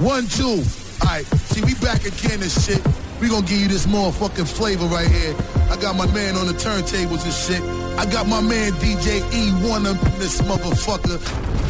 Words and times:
One, 0.00 0.26
two. 0.28 0.64
All 1.02 1.08
right, 1.08 1.26
see, 1.52 1.60
we 1.60 1.74
back 1.74 2.06
again 2.06 2.40
and 2.40 2.50
shit. 2.50 2.80
We 3.20 3.28
gonna 3.28 3.44
give 3.46 3.60
you 3.60 3.68
this 3.68 3.84
motherfucking 3.84 4.48
flavor 4.48 4.86
right 4.86 5.06
here. 5.06 5.36
I 5.68 5.76
got 5.76 5.94
my 5.94 6.10
man 6.14 6.36
on 6.36 6.46
the 6.46 6.54
turntables 6.54 7.22
and 7.24 7.34
shit. 7.34 7.62
I 7.98 8.10
got 8.10 8.26
my 8.26 8.40
man 8.40 8.72
DJ 8.80 9.20
Ewone 9.30 9.84
up 9.84 10.02
in 10.02 10.18
this 10.18 10.40
motherfucker. 10.40 11.20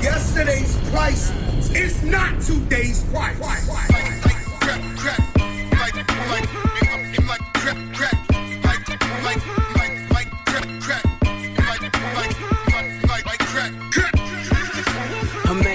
Yesterday's 0.00 0.76
price 0.90 1.32
is 1.74 2.04
not 2.04 2.40
today's 2.40 3.02
price. 3.10 3.99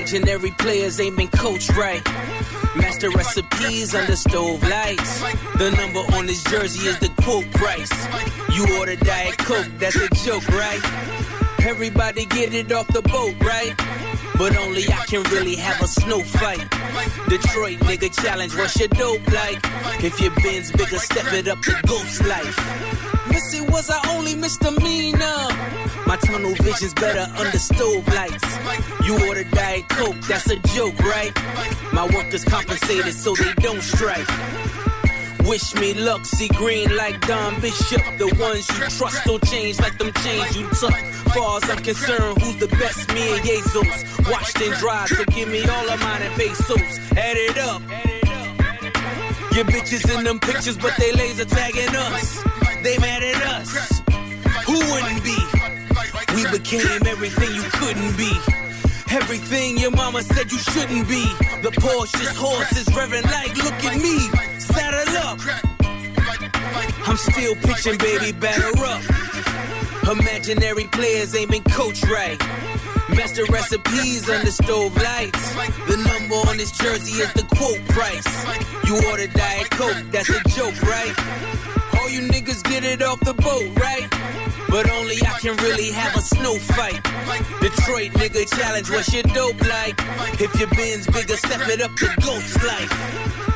Imaginary 0.05 0.51
players 0.51 0.99
ain't 0.99 1.17
been 1.17 1.29
coached 1.29 1.75
right. 1.75 2.05
Master 2.75 3.09
recipes 3.09 3.95
under 3.95 4.15
stove 4.15 4.61
lights. 4.61 5.19
The 5.57 5.71
number 5.71 6.01
on 6.15 6.27
this 6.27 6.43
jersey 6.43 6.87
is 6.87 6.99
the 6.99 7.09
quote 7.23 7.49
price. 7.53 7.89
You 8.53 8.77
order 8.77 8.95
Diet 8.97 9.35
Coke, 9.39 9.65
that's 9.79 9.95
a 9.95 10.07
joke, 10.23 10.47
right? 10.49 10.79
Everybody 11.65 12.27
get 12.27 12.53
it 12.53 12.71
off 12.71 12.85
the 12.89 13.01
boat, 13.01 13.33
right? 13.41 13.73
But 14.37 14.55
only 14.57 14.83
I 14.89 15.05
can 15.07 15.23
really 15.31 15.55
have 15.55 15.81
a 15.81 15.87
snow 15.87 16.19
fight. 16.21 16.69
Detroit 17.27 17.79
nigga 17.79 18.13
challenge, 18.23 18.55
what's 18.55 18.77
your 18.79 18.89
dope 18.89 19.27
like? 19.31 19.59
If 20.03 20.21
your 20.21 20.35
bin's 20.35 20.71
bigger, 20.71 20.99
step 20.99 21.33
it 21.33 21.47
up 21.47 21.61
to 21.63 21.81
ghost 21.87 22.23
life. 22.27 22.94
Missy 23.29 23.61
was 23.61 23.89
I 23.89 23.99
only 24.15 24.35
misdemeanor. 24.35 25.47
My 26.07 26.17
tunnel 26.17 26.53
vision's 26.55 26.93
better 26.93 27.27
under 27.37 27.57
stove 27.57 28.07
lights. 28.07 28.43
You 29.05 29.27
order 29.27 29.43
Diet 29.43 29.87
Coke, 29.89 30.19
that's 30.27 30.49
a 30.49 30.57
joke, 30.75 30.97
right? 30.99 31.33
My 31.93 32.05
workers 32.05 32.43
compensated 32.43 33.13
so 33.13 33.35
they 33.35 33.53
don't 33.55 33.81
strike. 33.81 34.27
Wish 35.45 35.75
me 35.75 35.93
luck, 35.93 36.25
see 36.25 36.47
green 36.47 36.95
like 36.95 37.19
Don 37.27 37.59
Bishop. 37.61 38.01
The 38.17 38.33
ones 38.39 38.67
you 38.69 38.87
trust 38.97 39.25
don't 39.25 39.43
change 39.45 39.79
like 39.79 39.97
them 39.99 40.11
chains 40.23 40.57
you 40.57 40.67
took. 40.69 40.95
Far 41.35 41.57
as 41.57 41.69
I'm 41.69 41.83
concerned, 41.83 42.41
who's 42.41 42.57
the 42.57 42.67
best? 42.67 43.13
Me 43.13 43.35
and 43.35 43.45
Jesus. 43.45 44.27
Washed 44.27 44.59
and 44.61 44.73
dried, 44.75 45.09
so 45.09 45.23
give 45.25 45.49
me 45.49 45.63
all 45.67 45.89
of 45.89 45.99
mine 46.01 46.23
and 46.23 46.33
pesos. 46.33 46.99
Add 47.11 47.37
it 47.37 47.57
up. 47.59 47.81
Your 49.55 49.65
bitches 49.65 50.17
in 50.17 50.23
them 50.23 50.39
pictures, 50.39 50.77
but 50.77 50.93
they 50.97 51.11
laser 51.11 51.45
tagging 51.45 51.95
us. 51.95 52.43
They 52.85 52.99
mad 52.99 53.23
at 53.23 53.41
us. 53.47 53.99
Who 54.67 54.77
wouldn't 54.77 55.23
be? 55.23 55.35
We 56.35 56.45
became 56.51 57.07
everything 57.07 57.55
you 57.55 57.63
couldn't 57.73 58.15
be. 58.15 58.31
Everything 59.09 59.79
your 59.79 59.89
mama 59.89 60.21
said 60.21 60.51
you 60.51 60.59
shouldn't 60.59 61.07
be. 61.07 61.25
The 61.63 61.71
Porsche's 61.81 62.37
horses 62.37 62.85
revving 62.89 63.23
like, 63.23 63.57
look 63.57 63.73
at 63.85 63.99
me. 63.99 64.19
Saddle 64.59 65.17
up. 65.17 65.39
I'm 67.07 67.17
still 67.17 67.55
pitching, 67.55 67.97
baby, 67.97 68.31
batter 68.33 68.69
up. 68.77 69.01
Imaginary 70.07 70.83
players 70.91 71.33
ain't 71.35 71.49
been 71.49 71.63
coached 71.63 72.05
right. 72.05 72.39
Master 73.09 73.45
recipes 73.45 74.29
under 74.29 74.51
stove 74.51 74.95
lights. 74.97 75.55
The 75.87 75.97
number 75.97 76.35
on 76.47 76.57
this 76.57 76.77
jersey 76.77 77.13
is 77.13 77.33
the 77.33 77.47
quote 77.55 77.83
price. 77.87 78.27
You 78.85 79.03
order 79.09 79.25
Diet 79.25 79.71
Coke, 79.71 80.05
that's 80.11 80.29
a 80.29 80.39
joke, 80.49 80.79
right? 80.83 81.15
You 82.15 82.21
niggas 82.21 82.63
get 82.63 82.85
it 82.85 83.01
off 83.01 83.19
the 83.19 83.33
boat, 83.33 83.77
right? 83.77 84.07
But 84.69 84.89
only 84.89 85.17
I 85.17 85.37
can 85.41 85.57
really 85.57 85.91
have 85.91 86.15
a 86.15 86.21
snow 86.21 86.55
fight. 86.55 87.03
Detroit 87.59 88.11
nigga 88.13 88.49
challenge, 88.57 88.89
what's 88.89 89.13
your 89.13 89.23
dope 89.23 89.59
like? 89.59 89.95
If 90.39 90.57
your 90.57 90.69
bin's 90.69 91.07
bigger, 91.07 91.35
step 91.35 91.67
it 91.67 91.81
up 91.81 91.93
to 91.97 92.07
ghost 92.21 92.63
life. 92.63 93.54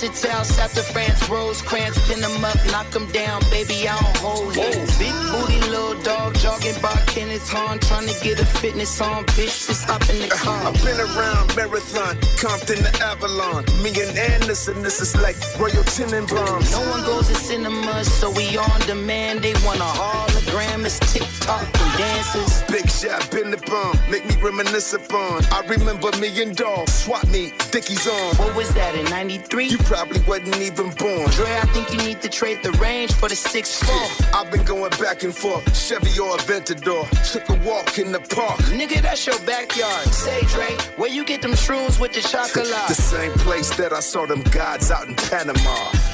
Versatile, 0.00 0.44
south 0.44 0.76
of 0.78 0.86
France, 0.86 1.28
Rosecrans, 1.28 1.98
pin 2.08 2.20
them 2.20 2.44
up, 2.44 2.56
knock 2.66 2.90
them 2.90 3.06
down, 3.12 3.42
baby, 3.50 3.88
I 3.88 3.98
don't 4.00 4.16
hold 4.18 4.56
hands. 4.56 4.98
Big 4.98 5.12
booty, 5.30 5.60
little 5.68 6.00
dog, 6.02 6.34
jogging 6.36 6.80
by 6.80 6.94
Kenneth 7.06 7.48
Hahn, 7.50 7.78
trying 7.80 8.08
to 8.08 8.24
get 8.24 8.40
a 8.40 8.46
fitness 8.46 9.00
on, 9.00 9.24
bitch, 9.36 9.66
just 9.66 9.84
hop 9.84 10.02
in 10.08 10.18
the 10.18 10.32
uh-huh. 10.32 10.44
car. 10.44 10.72
I've 10.72 10.84
been 10.84 11.00
around 11.00 11.56
Marathon, 11.56 12.16
Compton 12.36 12.78
to 12.78 13.04
Avalon, 13.04 13.64
me 13.82 13.90
and 14.00 14.16
Anderson, 14.18 14.82
this 14.82 15.00
is 15.00 15.14
like 15.16 15.36
Royal 15.58 15.84
Tenenbaums. 15.84 16.72
No 16.72 16.90
one 16.90 17.02
goes 17.04 17.28
to 17.28 17.34
cinema, 17.34 18.04
so 18.04 18.30
we 18.30 18.56
on 18.56 18.80
demand, 18.86 19.40
they 19.40 19.52
want 19.64 19.80
a 19.80 20.39
hologram, 20.50 20.84
it's 20.84 20.98
TikTok 21.12 21.62
and 21.62 21.98
dances. 21.98 22.62
Big 22.68 22.88
shot, 22.88 23.30
been 23.30 23.50
the 23.50 23.56
bomb, 23.58 23.98
make 24.10 24.24
me 24.26 24.36
reminisce 24.42 24.92
upon. 24.92 25.44
I 25.46 25.60
remember 25.66 26.10
me 26.18 26.42
and 26.42 26.56
Dog, 26.56 26.88
swap 26.88 27.26
me, 27.28 27.52
Dickies 27.70 28.06
on. 28.06 28.36
What 28.36 28.54
was 28.56 28.72
that, 28.74 28.94
in 28.94 29.04
93? 29.06 29.68
You 29.68 29.78
probably 29.78 30.20
wasn't 30.22 30.56
even 30.56 30.90
born. 30.90 31.30
Dre, 31.30 31.56
I 31.56 31.66
think 31.72 31.92
you 31.92 31.98
need 31.98 32.20
to 32.22 32.28
trade 32.28 32.62
the 32.62 32.72
range 32.72 33.12
for 33.12 33.28
the 33.28 33.34
6'4. 33.34 34.34
I've 34.34 34.50
been 34.50 34.64
going 34.64 34.90
back 34.98 35.22
and 35.22 35.34
forth, 35.34 35.64
Chevy 35.76 36.18
or 36.18 36.36
Aventador. 36.36 37.08
Took 37.32 37.48
a 37.48 37.68
walk 37.68 37.98
in 37.98 38.12
the 38.12 38.20
park. 38.20 38.58
Nigga, 38.70 39.02
that's 39.02 39.26
your 39.26 39.38
backyard. 39.40 40.06
Say, 40.08 40.40
Dre, 40.42 40.76
where 40.96 41.10
you 41.10 41.24
get 41.24 41.42
them 41.42 41.52
shrooms 41.52 42.00
with 42.00 42.12
the 42.12 42.20
chocolate? 42.20 42.66
the 42.88 42.94
same 42.94 43.32
place 43.32 43.74
that 43.76 43.92
I 43.92 44.00
saw 44.00 44.26
them 44.26 44.42
gods 44.42 44.90
out 44.90 45.08
in 45.08 45.14
Panama. 45.14 46.09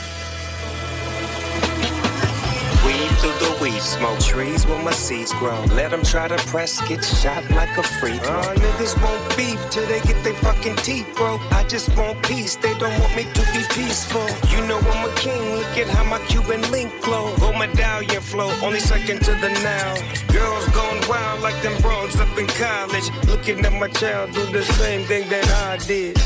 Weed 2.96 3.10
through 3.18 3.38
the 3.44 3.58
weed 3.60 3.82
smoke. 3.82 4.18
Trees 4.20 4.66
where 4.66 4.82
my 4.82 4.90
seeds 4.90 5.30
grow. 5.34 5.60
Let 5.74 5.90
them 5.90 6.02
try 6.02 6.28
to 6.28 6.36
press, 6.48 6.80
get 6.88 7.04
shot 7.04 7.44
like 7.50 7.76
a 7.76 7.82
free 7.82 8.16
throw. 8.16 8.38
Uh, 8.38 8.54
niggas 8.54 8.96
want 9.02 9.36
beef 9.36 9.60
till 9.68 9.86
they 9.86 10.00
get 10.00 10.22
their 10.24 10.32
fucking 10.34 10.76
teeth 10.76 11.06
broke. 11.14 11.42
I 11.52 11.64
just 11.64 11.94
want 11.94 12.22
peace, 12.22 12.56
they 12.56 12.72
don't 12.78 12.98
want 12.98 13.14
me 13.14 13.24
to 13.24 13.42
be 13.52 13.62
peaceful. 13.74 14.26
You 14.48 14.66
know 14.66 14.78
I'm 14.78 15.10
a 15.10 15.14
king, 15.14 15.42
look 15.56 15.76
at 15.76 15.88
how 15.88 16.04
my 16.04 16.18
Cuban 16.26 16.62
link 16.70 16.90
glow. 17.02 17.36
Gold 17.36 17.58
medallion 17.58 18.22
flow, 18.22 18.50
only 18.62 18.80
second 18.80 19.20
to 19.24 19.32
the 19.42 19.50
now. 19.62 19.94
Girls 20.32 20.66
gone 20.68 21.00
wild 21.06 21.42
like 21.42 21.60
them 21.62 21.76
bros 21.82 22.18
up 22.18 22.38
in 22.38 22.46
college. 22.46 23.10
Looking 23.26 23.62
at 23.66 23.74
my 23.74 23.88
child 23.88 24.32
do 24.32 24.46
the 24.46 24.64
same 24.64 25.04
thing 25.04 25.28
that 25.28 25.46
I 25.68 25.76
did. 25.84 26.16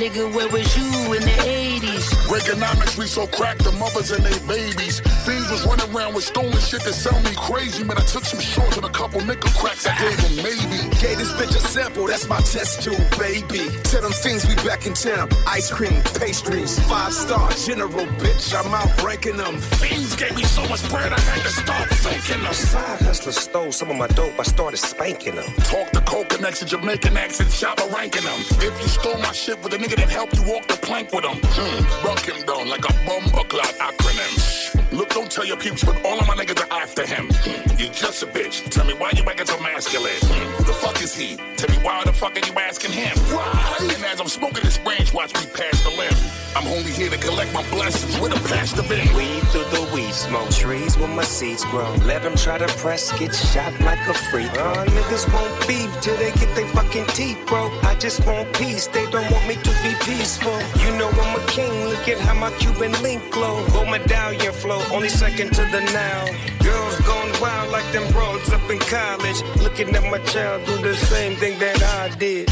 Nigga, 0.00 0.34
where 0.34 0.48
was 0.48 0.74
you 0.78 1.12
in 1.12 1.20
the 1.20 1.36
80s? 1.44 2.08
Reaganomics, 2.32 2.96
we 2.96 3.04
so 3.06 3.26
cracked 3.26 3.64
the 3.64 3.72
mothers 3.72 4.10
and 4.10 4.24
their 4.24 4.40
babies. 4.48 5.00
Thieves 5.26 5.50
was 5.50 5.66
running 5.66 5.94
around 5.94 6.14
with 6.14 6.24
stolen 6.24 6.58
shit 6.58 6.82
that 6.84 6.94
sell 6.94 7.20
me 7.20 7.32
crazy. 7.36 7.84
Man, 7.84 7.98
I 7.98 8.04
took 8.04 8.24
some 8.24 8.40
shorts 8.40 8.78
and 8.78 8.86
a 8.86 8.88
couple 8.88 9.20
nickel 9.20 9.50
cracks. 9.50 9.86
I 9.86 9.92
gave 10.00 10.16
them 10.16 10.36
maybe. 10.36 10.78
Gave 11.04 11.18
this 11.18 11.30
bitch 11.32 11.54
a 11.54 11.60
sample, 11.60 12.06
that's 12.06 12.26
my 12.30 12.40
test 12.40 12.80
tube, 12.80 12.96
baby. 13.18 13.68
Tell 13.84 14.00
them 14.00 14.12
things 14.12 14.48
we 14.48 14.54
back 14.64 14.86
in 14.86 14.94
town. 14.94 15.28
Ice 15.46 15.70
cream, 15.70 16.00
pastries, 16.16 16.78
five 16.88 17.12
star 17.12 17.52
general, 17.66 18.06
bitch. 18.16 18.56
I'm 18.56 18.72
out 18.72 19.02
ranking 19.02 19.36
them. 19.36 19.58
Fiends 19.58 20.16
gave 20.16 20.34
me 20.34 20.44
so 20.44 20.66
much 20.66 20.80
bread, 20.88 21.12
I 21.12 21.20
had 21.20 21.42
to 21.42 21.52
start 21.52 21.88
faking 21.90 22.42
them. 22.42 22.54
Side 22.54 23.02
hustlers 23.02 23.36
stole 23.36 23.70
some 23.70 23.90
of 23.90 23.98
my 23.98 24.08
dope, 24.08 24.40
I 24.40 24.44
started 24.44 24.78
spanking 24.78 25.34
them. 25.34 25.52
Talk 25.68 25.90
to 25.90 26.00
coke 26.00 26.30
accent, 26.50 26.70
Jamaican 26.70 27.16
accent, 27.16 27.50
shopper 27.50 27.86
ranking 27.94 28.24
them. 28.24 28.40
If 28.60 28.80
you 28.80 28.88
stole 28.88 29.18
my 29.18 29.32
shit 29.32 29.62
with 29.62 29.72
a 29.74 29.78
nigga 29.78 29.89
that 29.96 30.08
helped 30.08 30.36
you 30.36 30.42
walk 30.44 30.66
the 30.68 30.74
plank 30.74 31.12
with 31.12 31.24
him, 31.24 31.38
hmm, 31.42 32.06
rock 32.06 32.20
him 32.20 32.40
down 32.46 32.68
like 32.68 32.84
a 32.88 32.92
bumper 33.04 33.44
clock 33.48 33.74
acronym. 33.78 34.79
Look, 35.00 35.08
don't 35.14 35.30
tell 35.30 35.46
your 35.46 35.56
peeps, 35.56 35.82
but 35.82 36.04
all 36.04 36.20
of 36.20 36.28
my 36.28 36.34
niggas 36.34 36.60
are 36.60 36.82
after 36.82 37.06
him. 37.06 37.30
You 37.78 37.88
just 37.88 38.22
a 38.22 38.26
bitch. 38.26 38.68
Tell 38.68 38.84
me 38.84 38.92
why 38.92 39.12
you 39.16 39.22
acting 39.22 39.46
so 39.46 39.58
masculine. 39.58 40.12
Who 40.58 40.64
the 40.64 40.74
fuck 40.74 41.00
is 41.00 41.14
he? 41.14 41.36
Tell 41.56 41.70
me 41.74 41.82
why 41.82 42.04
the 42.04 42.12
fuck 42.12 42.36
are 42.36 42.46
you 42.46 42.52
asking 42.58 42.92
him? 42.92 43.16
Why? 43.32 43.78
And 43.80 44.04
as 44.04 44.20
I'm 44.20 44.28
smoking 44.28 44.62
this 44.62 44.76
branch, 44.76 45.14
watch 45.14 45.32
me 45.32 45.46
pass 45.54 45.82
the 45.84 45.88
limb. 45.88 46.12
I'm 46.54 46.66
only 46.66 46.90
here 46.90 47.08
to 47.08 47.16
collect 47.16 47.50
my 47.54 47.62
blessings. 47.70 48.20
with 48.20 48.36
a 48.36 48.48
pastor 48.50 48.82
been? 48.82 49.08
Weed 49.16 49.40
through 49.48 49.64
the 49.72 49.88
weed 49.94 50.12
smoke. 50.12 50.50
Trees 50.50 50.98
where 50.98 51.08
my 51.08 51.24
seeds 51.24 51.64
grow. 51.64 51.94
Let 52.04 52.22
them 52.22 52.36
try 52.36 52.58
to 52.58 52.68
press, 52.76 53.10
get 53.18 53.34
shot 53.34 53.72
like 53.80 54.06
a 54.06 54.12
freak. 54.12 54.52
Uh, 54.52 54.84
niggas 54.84 55.32
won't 55.32 55.66
beef 55.66 55.90
till 56.02 56.16
they 56.18 56.32
get 56.32 56.54
their 56.54 56.68
fucking 56.76 57.06
teeth 57.16 57.38
broke. 57.46 57.72
I 57.84 57.94
just 57.94 58.26
want 58.26 58.52
peace. 58.52 58.86
They 58.88 59.08
don't 59.10 59.30
want 59.32 59.48
me 59.48 59.54
to 59.54 59.70
be 59.82 59.94
peaceful. 60.04 60.58
You 60.84 60.90
know 60.98 61.08
I'm 61.08 61.40
a 61.40 61.46
king. 61.46 61.72
Look 61.86 62.06
at 62.06 62.18
how 62.18 62.34
my 62.34 62.50
Cuban 62.58 62.92
link 63.00 63.22
glow. 63.30 63.66
Go 63.68 63.86
medallion. 63.86 64.49
Only 64.92 65.08
second 65.08 65.52
to 65.54 65.62
the 65.70 65.80
now. 65.92 66.26
Girls 66.62 67.00
gone 67.00 67.32
wild 67.40 67.70
like 67.70 67.90
them 67.92 68.10
broads 68.12 68.52
up 68.52 68.68
in 68.70 68.78
college. 68.78 69.42
Looking 69.62 69.94
at 69.94 70.04
my 70.10 70.18
child 70.18 70.66
do 70.66 70.78
the 70.78 70.94
same 70.94 71.36
thing 71.36 71.58
that 71.58 71.82
I 71.82 72.14
did. 72.16 72.48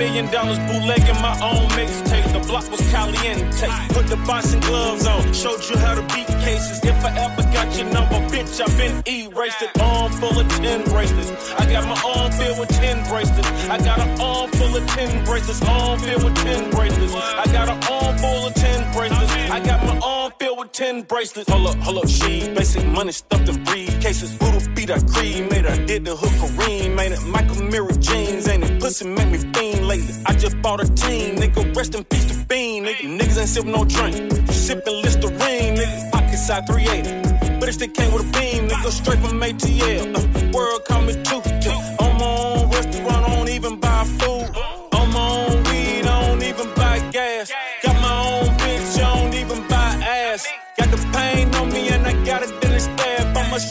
Million 0.00 0.30
dollars 0.32 0.58
bootlegging 0.60 1.20
my 1.20 1.36
own 1.44 1.68
mixtape. 1.76 2.32
The 2.32 2.40
block 2.48 2.64
was 2.70 2.80
caliente. 2.90 3.68
Put 3.92 4.06
the 4.06 4.16
boxing 4.26 4.60
gloves 4.60 5.06
on. 5.06 5.20
Showed 5.34 5.62
you 5.68 5.76
how 5.76 5.94
to 5.94 6.02
beat 6.14 6.26
cases. 6.40 6.80
If 6.82 7.04
I 7.04 7.10
ever 7.24 7.42
got 7.52 7.68
your 7.76 7.88
number, 7.92 8.18
bitch, 8.32 8.58
I've 8.64 8.74
been 8.78 8.96
erased. 9.06 9.60
It 9.60 9.78
arm 9.78 10.10
full 10.12 10.40
of 10.40 10.48
10 10.48 10.84
bracelets. 10.84 11.30
I 11.52 11.70
got 11.70 11.84
my 11.84 12.00
arm 12.16 12.32
filled 12.32 12.58
with 12.60 12.70
10 12.70 13.08
bracelets. 13.10 13.50
I 13.68 13.76
got 13.78 13.98
an 14.00 14.18
arm 14.18 14.50
full 14.52 14.74
of 14.74 14.86
10 14.86 15.24
bracelets. 15.26 15.60
Arm 15.68 15.98
filled 16.00 16.24
with 16.24 16.36
10 16.36 16.70
bracelets. 16.70 17.14
I 17.14 17.44
got 17.52 17.68
an 17.68 17.80
arm 17.92 18.16
full 18.16 18.46
of 18.48 18.54
10 18.54 18.92
bracelets. 18.94 19.32
I 19.56 19.60
got 19.60 19.84
my 19.84 19.98
arm 20.00 20.19
with 20.60 20.72
10 20.72 21.02
bracelets. 21.02 21.50
Hold 21.50 21.66
up, 21.68 21.76
hold 21.76 21.98
up, 21.98 22.08
she. 22.08 22.48
Basic 22.54 22.84
money 22.86 23.12
stuffed 23.12 23.48
in 23.48 23.56
briefcases. 23.64 24.30
Voodoo 24.38 24.74
beat 24.74 24.90
I 24.90 24.98
cremated. 25.00 25.66
I 25.66 25.84
did 25.86 26.04
the 26.04 26.14
hook 26.14 26.30
Kareem. 26.40 26.94
Made 26.94 27.12
it 27.12 27.22
Michael 27.26 27.62
Mirror 27.64 27.92
jeans. 27.92 28.46
Ain't 28.48 28.64
it 28.64 28.80
pussy 28.80 29.06
make 29.06 29.28
me 29.28 29.38
fiend 29.54 29.86
lately. 29.88 30.14
I 30.26 30.34
just 30.34 30.60
bought 30.62 30.80
a 30.80 30.88
team. 30.94 31.36
Nigga, 31.36 31.74
rest 31.74 31.94
in 31.94 32.04
peace 32.04 32.26
to 32.26 32.44
Bean. 32.46 32.84
Nigga, 32.84 33.18
niggas 33.18 33.38
ain't 33.38 33.48
sipping 33.48 33.72
no 33.72 33.84
drink. 33.84 34.14
Sipping 34.50 35.02
Listerine. 35.02 35.76
Nigga, 35.76 36.12
pocket 36.12 36.36
side 36.36 36.66
380. 36.66 37.58
But 37.58 37.68
if 37.68 37.78
they 37.78 37.88
came 37.88 38.12
with 38.12 38.28
a 38.28 38.32
beam, 38.38 38.68
nigga, 38.68 38.90
straight 38.90 39.18
from 39.20 39.40
ATL. 39.40 40.16
Uh, 40.16 40.50
world 40.52 40.82
me 41.06 41.14
too. 41.24 41.49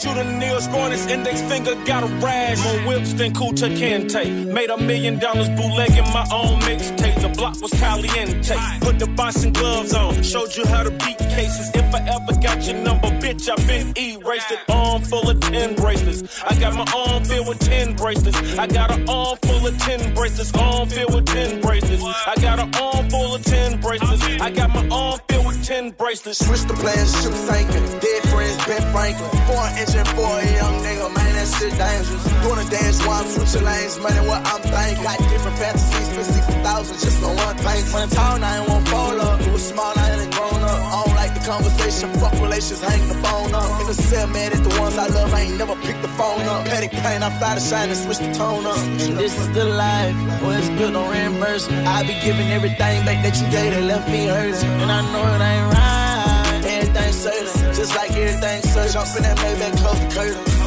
Shoot 0.00 0.16
a 0.16 0.24
nail, 0.24 0.60
scoring 0.60 0.92
his 0.92 1.06
index 1.06 1.42
finger, 1.42 1.74
got 1.84 2.02
a 2.02 2.06
rash. 2.24 2.62
More 2.64 2.80
whips 2.88 3.12
than 3.12 3.32
Kunta 3.32 3.68
Kinte. 3.76 4.46
Made 4.46 4.70
a 4.70 4.78
million 4.78 5.18
dollars 5.18 5.48
bootlegging 5.50 6.08
my 6.12 6.26
own 6.32 6.60
mixtape. 6.60 7.20
The 7.20 7.28
block 7.28 7.60
was 7.60 7.72
caliente. 7.72 8.56
Put 8.80 8.98
the 8.98 9.06
boxing 9.06 9.52
gloves 9.52 9.94
on, 9.94 10.22
showed 10.22 10.56
you 10.56 10.64
how 10.66 10.82
to 10.82 10.90
beat 10.90 11.18
cases. 11.18 11.70
If 11.74 11.94
I 11.94 12.00
ever 12.00 12.40
got 12.40 12.66
your 12.66 12.76
number, 12.76 13.08
bitch, 13.20 13.48
I 13.48 13.56
been 13.66 13.92
erased. 13.96 14.50
It 14.50 14.60
arm 14.68 15.02
full 15.02 15.28
of 15.28 15.40
10 15.40 15.74
bracelets. 15.76 16.42
I 16.42 16.54
got 16.58 16.74
my 16.74 16.86
arm 16.96 17.24
filled 17.24 17.48
with 17.48 17.60
10 17.60 17.96
bracelets. 17.96 18.58
I 18.58 18.66
got 18.66 18.90
an 18.90 19.08
arm 19.08 19.36
full 19.42 19.66
of 19.66 19.78
10 19.78 20.14
bracelets. 20.14 20.52
Arm 20.54 20.88
filled 20.88 21.14
with 21.14 21.26
10 21.26 21.60
bracelets. 21.60 22.02
I 22.26 22.34
got 22.40 22.58
an 22.58 22.74
arm 22.74 23.08
full 23.10 23.34
of 23.34 23.42
10 23.44 23.80
bracelets. 23.80 24.22
I 24.40 24.50
got 24.50 24.70
my 24.70 24.86
arm 24.88 25.20
filled 25.28 25.46
with 25.46 25.64
10 25.64 25.90
bracelets. 25.90 26.44
Switch 26.46 26.62
the 26.62 26.74
plans, 26.74 27.10
ship 27.22 27.32
sinking. 27.32 27.84
Dead 28.00 28.22
friends, 28.30 28.56
Ben 28.66 28.82
Franklin. 28.92 29.30
Four 29.46 29.66
engine 29.90 30.14
for 30.14 30.30
a 30.38 30.46
young 30.54 30.76
nigga, 30.82 31.06
man, 31.14 31.32
that 31.34 31.48
shit 31.58 31.74
dangerous. 31.74 32.24
Doing 32.42 32.60
a 32.62 32.68
dance 32.70 32.98
while 33.06 33.22
I'm 33.22 33.26
switching 33.26 33.64
lanes, 33.64 33.98
money 33.98 34.22
what 34.26 34.40
I'm 34.46 34.62
thinking. 34.62 35.02
Got 35.02 35.18
different 35.30 35.58
fantasies 35.58 36.08
for 36.14 36.24
60,000 36.24 36.98
just 36.98 37.22
on 37.22 37.36
one 37.36 37.56
thing. 37.56 37.82
When 37.92 38.02
I'm 38.02 38.10
tall, 38.10 38.42
I 38.42 38.58
ain't 38.58 38.68
won't 38.68 38.88
fall 38.88 39.20
up. 39.20 39.40
It 39.40 39.52
was 39.52 39.66
small, 39.66 39.92
I 39.96 40.10
ain't 40.14 40.32
grown 40.34 40.62
up. 40.62 40.80
I 40.80 41.04
don't 41.04 41.14
like 41.14 41.32
the 41.34 41.44
conversation, 41.44 42.12
fuck 42.20 42.34
relations, 42.40 42.80
hang 42.80 43.02
the 43.08 43.18
phone 43.24 43.54
up. 43.54 43.80
In 43.80 43.86
the 43.86 43.94
cell, 43.94 44.26
man, 44.28 44.52
at 44.52 44.62
the 44.62 44.74
ones 44.80 44.96
I 44.96 45.06
love, 45.08 45.34
I 45.34 45.40
ain't 45.42 45.58
never 45.58 45.76
pick 45.76 46.00
the 46.02 46.12
phone 46.18 46.42
up. 46.46 46.64
Petty 46.66 46.88
pain, 46.88 47.22
I 47.22 47.30
fly 47.38 47.54
to 47.54 47.60
shine 47.60 47.88
and 47.88 47.98
switch 47.98 48.18
the 48.18 48.32
tone 48.32 48.66
up. 48.66 48.78
This 49.18 49.34
is 49.38 49.48
the 49.52 49.64
life, 49.64 50.14
well, 50.42 50.56
it's 50.58 50.70
good 50.80 50.94
on 50.94 51.10
reimbursement. 51.10 51.86
I 51.86 52.02
be 52.02 52.14
giving 52.22 52.48
everything 52.52 53.04
back 53.04 53.22
that 53.24 53.34
you 53.40 53.46
gave 53.50 53.72
that 53.74 53.84
left 53.84 54.08
me 54.08 54.26
hurting. 54.26 54.70
And 54.82 54.90
I 54.90 55.00
know 55.12 55.24
it 55.34 55.42
ain't 55.50 55.74
right, 55.74 55.89
everything. 58.20 58.92
Jump 58.92 59.16
in 59.16 59.22
that 59.22 59.36
Maybach, 59.38 59.76
close 59.78 60.00
the 60.00 60.08
curtain. 60.14 60.60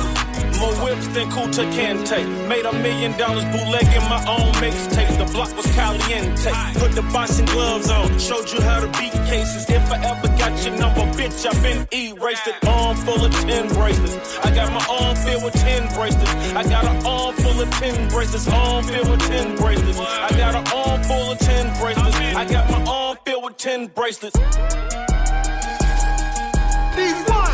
More 0.59 0.75
whips 0.85 1.07
than 1.07 1.29
Kunta 1.29 1.65
Kinte. 1.73 2.47
Made 2.47 2.65
a 2.65 2.73
million 2.73 3.11
dollars 3.17 3.44
bootlegging 3.45 4.07
my 4.07 4.21
own 4.27 4.51
mixtape. 4.63 5.17
The 5.17 5.25
block 5.33 5.55
was 5.57 5.65
caliente. 5.75 6.51
Put 6.79 6.94
the 6.94 7.01
boxing 7.11 7.45
gloves 7.47 7.89
on. 7.89 8.17
Showed 8.17 8.50
you 8.51 8.61
how 8.61 8.79
to 8.79 8.88
beat 9.00 9.11
cases. 9.27 9.69
If 9.69 9.91
I 9.91 9.97
ever 10.05 10.27
got 10.38 10.53
your 10.63 10.77
number, 10.77 11.01
bitch, 11.17 11.45
I've 11.45 11.61
been 11.61 11.85
erased. 11.91 12.47
An 12.47 12.55
arm 12.67 12.95
full 12.95 13.25
of 13.25 13.33
10 13.33 13.67
bracelets. 13.69 14.39
I 14.39 14.55
got 14.55 14.71
my 14.71 14.85
arm 14.89 15.15
filled 15.17 15.44
with 15.44 15.53
10 15.53 15.94
bracelets. 15.95 16.53
I 16.53 16.63
got 16.63 16.85
an 16.85 17.05
arm 17.05 17.35
full 17.35 17.59
of 17.61 17.69
10 17.71 18.09
bracelets. 18.09 18.47
Arm 18.47 18.83
filled 18.85 19.09
with 19.09 19.21
10 19.21 19.55
bracelets. 19.57 20.00
I 20.00 20.29
got 20.38 20.55
an 20.55 20.65
arm 20.71 21.03
full 21.03 21.31
of 21.31 21.39
10 21.39 21.79
bracelets. 21.79 22.15
I 22.15 22.45
got 22.45 22.69
my 22.71 22.83
arm 22.89 23.17
filled 23.25 23.44
with 23.44 23.57
10 23.57 23.88
bracelets. 23.88 25.12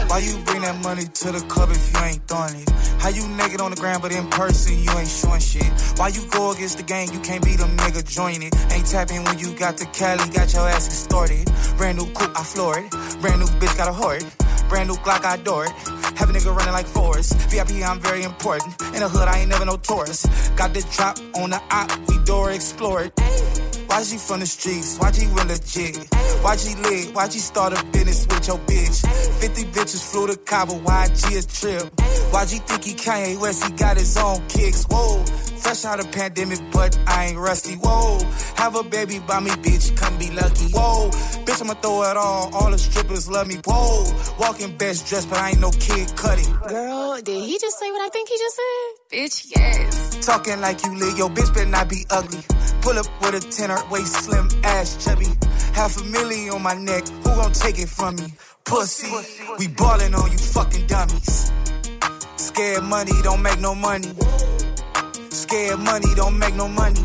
Why 0.09 0.17
you 0.25 0.33
bring 0.43 0.61
that 0.63 0.81
money 0.81 1.03
to 1.05 1.31
the 1.31 1.39
club 1.47 1.69
if 1.69 1.93
you 1.93 1.99
ain't 2.01 2.27
throwing 2.27 2.55
it? 2.55 2.69
How 2.97 3.09
you 3.09 3.27
naked 3.37 3.61
on 3.61 3.69
the 3.69 3.77
ground, 3.77 4.01
but 4.01 4.11
in 4.11 4.27
person 4.29 4.73
you 4.81 4.89
ain't 4.97 5.07
showing 5.07 5.39
shit? 5.39 5.69
Why 5.97 6.07
you 6.07 6.25
go 6.31 6.51
against 6.51 6.77
the 6.77 6.83
game, 6.83 7.09
you 7.13 7.19
can't 7.19 7.45
be 7.45 7.55
them 7.55 7.77
nigga 7.77 8.01
join 8.09 8.41
it? 8.41 8.51
Ain't 8.73 8.87
tapping 8.87 9.23
when 9.23 9.37
you 9.37 9.53
got 9.53 9.77
the 9.77 9.85
Cali, 9.85 10.27
got 10.31 10.51
your 10.51 10.67
ass 10.67 10.87
extorted. 10.87 11.45
Brand 11.77 11.99
new 11.99 12.11
coupe, 12.13 12.33
I 12.35 12.43
floor 12.43 12.79
it. 12.79 12.89
Brand 13.21 13.39
new 13.39 13.45
bitch, 13.61 13.77
got 13.77 13.87
a 13.87 13.93
hoard. 13.93 14.25
Brand 14.67 14.89
new 14.89 14.95
Glock, 14.95 15.25
I 15.25 15.35
adore 15.35 15.65
it. 15.65 15.71
Have 16.17 16.29
a 16.29 16.33
nigga 16.33 16.55
running 16.55 16.73
like 16.73 16.87
Forrest. 16.87 17.35
VIP, 17.49 17.85
I'm 17.85 17.99
very 17.99 18.23
important. 18.23 18.81
In 18.93 19.01
the 19.01 19.09
hood, 19.09 19.27
I 19.27 19.39
ain't 19.39 19.49
never 19.49 19.65
no 19.65 19.77
tourist. 19.77 20.25
Got 20.55 20.73
the 20.73 20.81
drop 20.91 21.19
on 21.35 21.51
the 21.51 21.61
op, 21.69 21.89
we 22.07 22.17
door 22.25 22.49
explore 22.51 23.03
it. 23.03 23.58
Why 23.89 24.03
she 24.03 24.17
from 24.17 24.39
the 24.39 24.45
streets? 24.45 24.99
Why 24.99 25.11
she 25.11 25.25
real 25.25 25.47
legit? 25.47 25.97
Why 26.43 26.55
she 26.57 26.75
lit? 26.75 27.15
Why 27.15 27.27
she 27.27 27.39
start 27.39 27.73
a 27.73 27.83
business 27.85 28.27
with 28.27 28.47
your 28.47 28.59
bitch? 28.59 29.41
50 29.41 29.63
bitches 29.73 30.11
flew 30.11 30.27
to 30.27 30.37
Cabo, 30.37 30.75
why 30.75 31.07
G 31.07 31.37
a 31.37 31.41
trip? 31.41 31.89
Why 32.29 32.45
G 32.45 32.59
think 32.59 32.83
he 32.83 32.93
Kanye 32.93 33.41
West? 33.41 33.63
He 33.65 33.71
got 33.73 33.97
his 33.97 34.15
own 34.15 34.47
kicks. 34.47 34.85
Whoa, 34.85 35.25
fresh 35.25 35.85
out 35.85 35.99
of 35.99 36.11
pandemic, 36.11 36.59
but 36.71 36.95
I 37.07 37.25
ain't 37.25 37.39
rusty. 37.39 37.77
Whoa, 37.77 38.19
have 38.57 38.75
a 38.75 38.83
baby 38.83 39.17
by 39.27 39.39
me, 39.39 39.49
bitch, 39.49 39.97
come 39.97 40.19
be 40.19 40.29
lucky. 40.29 40.69
Whoa, 40.71 41.09
bitch, 41.45 41.59
I'ma 41.59 41.73
throw 41.73 42.03
it 42.03 42.15
all. 42.15 42.53
All 42.53 42.69
the 42.69 42.77
strippers 42.77 43.27
love 43.27 43.47
me. 43.47 43.55
Whoa, 43.65 44.05
walking 44.39 44.77
best 44.77 45.07
dressed, 45.07 45.29
but 45.31 45.39
I 45.39 45.49
ain't 45.49 45.61
no 45.61 45.71
kid 45.71 46.15
cutting. 46.15 46.53
Girl, 46.67 47.19
did 47.23 47.43
he 47.43 47.57
just 47.57 47.79
say 47.79 47.89
what 47.89 48.01
I 48.01 48.09
think 48.09 48.29
he 48.29 48.37
just 48.37 48.55
said? 48.55 49.17
Bitch, 49.17 49.45
yes. 49.55 50.25
Talking 50.27 50.61
like 50.61 50.85
you 50.85 50.95
lit, 50.95 51.17
yo, 51.17 51.27
bitch 51.27 51.51
better 51.55 51.65
not 51.65 51.89
be 51.89 52.05
ugly. 52.11 52.43
Pull 52.81 52.97
up 52.97 53.07
with 53.21 53.35
a 53.35 53.51
tenor, 53.51 53.77
waist 53.91 54.13
slim, 54.23 54.47
ass 54.63 55.03
chubby. 55.03 55.27
Half 55.73 56.01
a 56.01 56.03
million 56.05 56.53
on 56.55 56.61
my 56.61 56.73
neck, 56.73 57.07
who 57.07 57.35
gon' 57.35 57.51
take 57.51 57.79
it 57.79 57.89
from 57.89 58.15
me? 58.15 58.33
Pussy, 58.65 59.07
we 59.57 59.67
ballin' 59.67 60.15
on 60.15 60.31
you 60.31 60.37
fucking 60.37 60.87
dummies. 60.87 61.51
Scared 62.37 62.83
money 62.83 63.11
don't 63.23 63.41
make 63.41 63.59
no 63.59 63.75
money. 63.75 64.13
Scared 65.29 65.79
money 65.79 66.07
don't 66.15 66.37
make 66.37 66.55
no 66.55 66.67
money. 66.67 67.01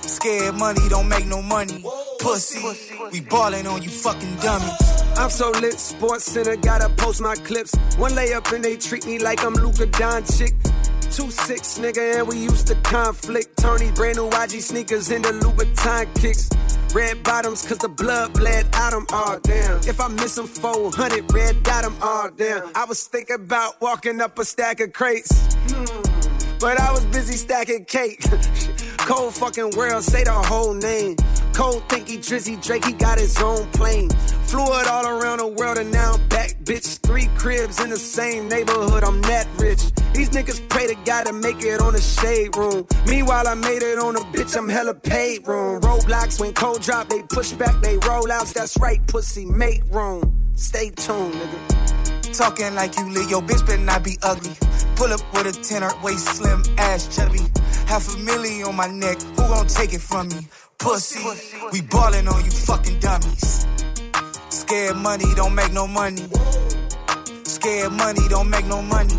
Scared 0.00 0.54
money 0.54 0.88
don't 0.88 1.08
make 1.08 1.26
no 1.26 1.42
money. 1.42 1.84
Pussy, 2.18 2.60
we 3.12 3.20
ballin' 3.20 3.66
on 3.66 3.82
you 3.82 3.90
fucking 3.90 4.36
dummies. 4.36 4.72
I'm 5.16 5.30
so 5.30 5.50
lit, 5.50 5.78
Sports 5.78 6.24
Center, 6.24 6.56
gotta 6.56 6.88
post 6.90 7.20
my 7.20 7.34
clips. 7.34 7.74
One 7.96 8.12
layup 8.12 8.52
and 8.52 8.64
they 8.64 8.76
treat 8.76 9.06
me 9.06 9.18
like 9.18 9.44
I'm 9.44 9.54
Luka 9.54 9.86
Doncic. 9.86 10.54
Two 11.10 11.30
six 11.30 11.78
nigga, 11.78 12.18
and 12.18 12.28
we 12.28 12.38
used 12.38 12.66
to 12.68 12.74
conflict. 12.76 13.56
Tony 13.58 13.90
brand 13.92 14.16
new 14.16 14.28
YG 14.30 14.60
sneakers 14.60 15.10
in 15.10 15.22
the 15.22 15.30
Louboutin 15.30 16.14
kicks. 16.20 16.48
Red 16.94 17.22
bottoms, 17.22 17.66
cause 17.66 17.78
the 17.78 17.88
blood 17.88 18.32
bled 18.32 18.66
out 18.74 18.92
them, 18.92 19.06
oh 19.10 19.38
damn. 19.42 19.76
If 19.88 20.00
I 20.00 20.08
miss 20.08 20.34
them 20.36 20.46
400, 20.46 21.32
red 21.32 21.62
dot 21.62 21.84
them, 21.84 21.96
oh 22.00 22.30
damn. 22.36 22.70
I 22.74 22.84
was 22.84 23.04
thinking 23.06 23.36
about 23.36 23.80
walking 23.80 24.20
up 24.20 24.38
a 24.38 24.44
stack 24.44 24.80
of 24.80 24.92
crates. 24.92 25.30
But 26.60 26.80
I 26.80 26.92
was 26.92 27.04
busy 27.06 27.34
stacking 27.34 27.84
cake. 27.84 28.20
Cold 28.98 29.34
fucking 29.34 29.70
world, 29.76 30.02
say 30.02 30.24
the 30.24 30.32
whole 30.32 30.74
name. 30.74 31.16
Cold 31.54 31.88
think 31.88 32.08
he 32.08 32.18
Drizzy 32.18 32.62
Drake, 32.62 32.84
he 32.84 32.92
got 32.92 33.18
his 33.18 33.40
own 33.40 33.66
plane. 33.72 34.10
Flew 34.10 34.64
it 34.80 34.86
all 34.86 35.06
around 35.06 35.38
the 35.38 35.46
world 35.46 35.78
and 35.78 35.90
now 35.92 36.12
I'm 36.14 36.28
back, 36.28 36.54
bitch. 36.64 36.98
Three 36.98 37.26
cribs 37.36 37.80
in 37.80 37.90
the 37.90 37.96
same 37.96 38.48
neighborhood, 38.48 39.04
I'm 39.04 39.22
that 39.22 39.46
rich. 39.58 39.82
These 40.14 40.30
niggas 40.30 40.68
pray 40.68 40.86
to 40.86 40.96
God 41.04 41.26
to 41.26 41.32
make 41.32 41.62
it 41.62 41.80
on 41.80 41.92
the 41.92 42.00
shade 42.00 42.56
room. 42.56 42.86
Meanwhile, 43.06 43.48
I 43.48 43.54
made 43.54 43.82
it 43.82 43.98
on 43.98 44.16
a 44.16 44.20
bitch, 44.20 44.56
I'm 44.56 44.68
hella 44.68 44.94
paid 44.94 45.46
room. 45.46 45.80
Roadblocks 45.80 46.40
when 46.40 46.52
cold 46.52 46.82
drop, 46.82 47.08
they 47.08 47.22
push 47.22 47.52
back, 47.52 47.80
they 47.82 47.96
roll 47.98 48.30
outs. 48.30 48.52
That's 48.52 48.76
right, 48.78 49.04
pussy, 49.06 49.44
make 49.44 49.82
room. 49.90 50.52
Stay 50.54 50.90
tuned, 50.90 51.34
nigga. 51.34 52.36
Talking 52.36 52.74
like 52.74 52.96
you 52.98 53.08
live, 53.10 53.30
your 53.30 53.42
bitch 53.42 53.66
better 53.66 53.82
not 53.82 54.04
be 54.04 54.18
ugly. 54.22 54.54
Pull 54.96 55.12
up 55.12 55.20
with 55.32 55.46
a 55.46 55.52
tenor, 55.62 55.90
waist 56.02 56.26
slim, 56.26 56.62
ass 56.76 57.14
chubby. 57.14 57.40
Half 57.86 58.14
a 58.14 58.18
million 58.18 58.68
on 58.68 58.76
my 58.76 58.86
neck, 58.86 59.20
who 59.22 59.36
gon' 59.36 59.66
take 59.66 59.94
it 59.94 60.00
from 60.00 60.28
me? 60.28 60.46
Pussy, 60.78 61.24
we 61.72 61.80
ballin' 61.82 62.28
on 62.28 62.44
you 62.44 62.50
fucking 62.50 63.00
dummies. 63.00 63.66
Scared 64.50 64.96
money 64.96 65.24
don't 65.34 65.54
make 65.54 65.72
no 65.72 65.86
money. 65.86 66.28
Scared 67.44 67.92
money 67.92 68.20
don't 68.28 68.50
make 68.50 68.66
no 68.66 68.82
money. 68.82 69.14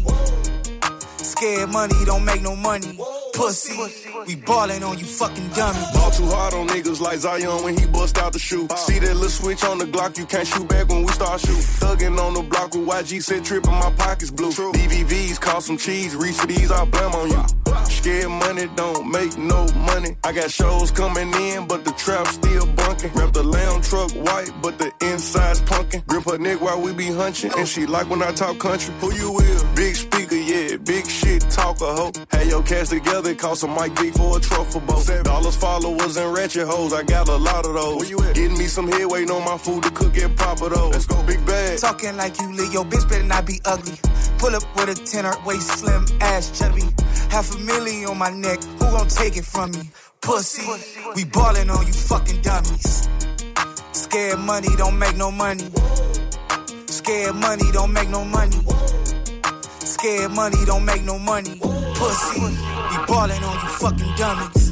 Scared 1.39 1.69
money 1.69 1.95
don't 2.03 2.25
make 2.25 2.41
no 2.41 2.53
money. 2.53 2.99
Pussy, 3.31 3.79
we 4.27 4.35
ballin' 4.35 4.83
on 4.83 4.99
you 4.99 5.05
fucking 5.05 5.47
dummies. 5.51 5.87
Ball 5.93 6.11
too 6.11 6.25
hard 6.25 6.53
on 6.53 6.67
niggas 6.67 6.99
like 6.99 7.19
Zion 7.19 7.63
when 7.63 7.77
he 7.77 7.85
bust 7.85 8.17
out 8.17 8.33
the 8.33 8.39
shoe. 8.39 8.67
See 8.75 8.99
that 8.99 9.15
little 9.15 9.29
switch 9.29 9.63
on 9.63 9.77
the 9.77 9.85
Glock, 9.85 10.17
you 10.17 10.25
can't 10.25 10.45
shoot 10.45 10.67
back 10.67 10.89
when 10.89 11.03
we 11.03 11.11
start 11.13 11.39
shoot. 11.39 11.55
Thuggin' 11.79 12.19
on 12.19 12.33
the 12.33 12.43
block 12.43 12.73
with 12.73 12.85
YG 12.85 13.23
said 13.23 13.45
trippin', 13.45 13.71
my 13.71 13.89
pockets 13.91 14.31
blue. 14.31 14.51
BVVs 14.51 15.39
cost 15.39 15.67
some 15.67 15.77
cheese, 15.77 16.13
reach 16.13 16.35
for 16.35 16.47
these, 16.47 16.71
I'll 16.71 16.85
blame 16.85 17.15
on 17.15 17.29
you. 17.29 17.59
Scared 17.85 18.29
money 18.29 18.67
don't 18.75 19.09
make 19.09 19.37
no 19.37 19.65
money. 19.73 20.17
I 20.25 20.33
got 20.33 20.51
shows 20.51 20.91
coming 20.91 21.33
in, 21.33 21.67
but 21.67 21.85
the 21.85 21.91
trap 21.91 22.27
still 22.27 22.65
bunkin'. 22.65 23.11
Wrap 23.13 23.31
the 23.31 23.43
lamb 23.43 23.81
truck 23.81 24.11
white, 24.11 24.51
but 24.61 24.77
the 24.77 24.91
inside's 25.01 25.61
punkin'. 25.61 26.03
Grip 26.07 26.25
her 26.25 26.37
neck 26.37 26.59
while 26.59 26.81
we 26.81 26.91
be 26.93 27.05
hunchin', 27.05 27.57
and 27.57 27.67
she 27.67 27.85
like 27.85 28.09
when 28.09 28.21
I 28.21 28.31
talk 28.33 28.59
country. 28.59 28.93
Who 28.99 29.13
you 29.13 29.31
with? 29.31 29.75
Big 29.75 29.95
speaker, 29.95 30.19
yeah, 30.19 30.19
big 30.25 30.28
shit 31.79 31.87
talker, 31.87 32.01
ho. 32.01 32.37
Had 32.37 32.47
your 32.47 32.63
cast 32.63 32.91
together, 32.91 33.35
cost 33.35 33.63
a 33.63 33.67
mic 33.67 33.95
B 33.95 34.11
for 34.11 34.37
a 34.37 34.39
truffle 34.39 34.81
boat. 34.81 35.05
Dollars, 35.23 35.55
followers, 35.55 36.17
and 36.17 36.33
ratchet 36.33 36.67
hoes, 36.67 36.93
I 36.93 37.03
got 37.03 37.27
a 37.27 37.35
lot 37.35 37.65
of 37.65 37.73
those. 37.73 37.97
Where 37.97 38.09
you 38.09 38.19
at? 38.21 38.35
Getting 38.35 38.57
me 38.57 38.65
some 38.65 38.87
head, 38.87 39.05
waiting 39.05 39.31
on 39.31 39.43
my 39.45 39.57
food 39.57 39.83
to 39.83 39.91
cook 39.91 40.17
and 40.17 40.37
pop 40.37 40.61
it 40.61 40.71
though. 40.71 40.89
Let's 40.89 41.05
go, 41.05 41.21
big 41.23 41.45
bag. 41.45 41.79
Talking 41.79 42.17
like 42.17 42.39
you 42.39 42.51
lit, 42.53 42.71
your 42.71 42.85
bitch 42.85 43.07
better 43.09 43.23
not 43.23 43.45
be 43.45 43.59
ugly. 43.65 43.97
Pull 44.37 44.55
up 44.55 44.63
with 44.75 44.89
a 44.89 45.05
tenor, 45.05 45.33
waist 45.45 45.67
slim, 45.79 46.05
ass 46.21 46.57
chubby. 46.57 46.83
Half 47.29 47.55
a 47.55 47.59
million 47.59 48.09
on 48.09 48.17
my 48.17 48.29
neck, 48.29 48.63
who 48.63 48.85
gon' 48.91 49.07
take 49.07 49.37
it 49.37 49.45
from 49.45 49.71
me? 49.71 49.89
Pussy, 50.21 50.67
we 51.15 51.25
ballin' 51.25 51.69
on 51.69 51.85
you 51.87 51.93
fucking 51.93 52.41
dummies. 52.41 53.07
Scared 53.91 54.39
money 54.39 54.69
don't 54.77 54.97
make 54.97 55.15
no 55.15 55.31
money. 55.31 55.69
Scared 56.87 57.35
money 57.35 57.71
don't 57.71 57.93
make 57.93 58.09
no 58.09 58.25
money. 58.25 58.57
Scared 59.99 60.31
money 60.31 60.55
don't 60.65 60.85
make 60.85 61.03
no 61.03 61.19
money. 61.19 61.59
Pussy, 61.59 62.39
we 62.39 63.05
ballin' 63.05 63.43
on 63.43 63.55
you 63.59 63.69
fucking 63.79 64.15
dummies. 64.15 64.68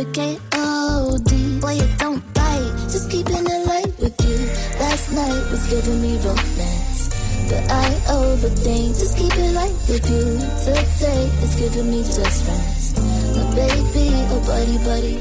Reciprocate 0.00 0.40
OD. 0.54 1.60
Boy, 1.60 1.72
you 1.72 1.88
don't 1.98 2.34
bite, 2.34 2.72
just 2.90 3.10
keeping 3.10 3.44
it 3.46 3.66
light 3.66 3.92
with 3.98 4.16
you. 4.24 4.38
Last 4.78 5.12
night 5.12 5.50
was 5.50 5.66
giving 5.68 6.00
me 6.02 6.16
romance. 6.18 7.10
But 7.48 7.70
I 7.70 7.88
overthink, 8.08 8.98
just 8.98 9.16
keep 9.16 9.32
it 9.34 9.52
light 9.52 9.74
with 9.88 10.08
you. 10.10 10.38
Today 10.64 11.24
is 11.42 11.54
giving 11.56 11.90
me 11.90 12.02
just 12.02 12.44
friends. 12.44 12.96
My 13.36 13.54
baby, 13.54 14.10
oh 14.32 14.42
buddy, 14.46 14.78
buddy. 14.78 15.16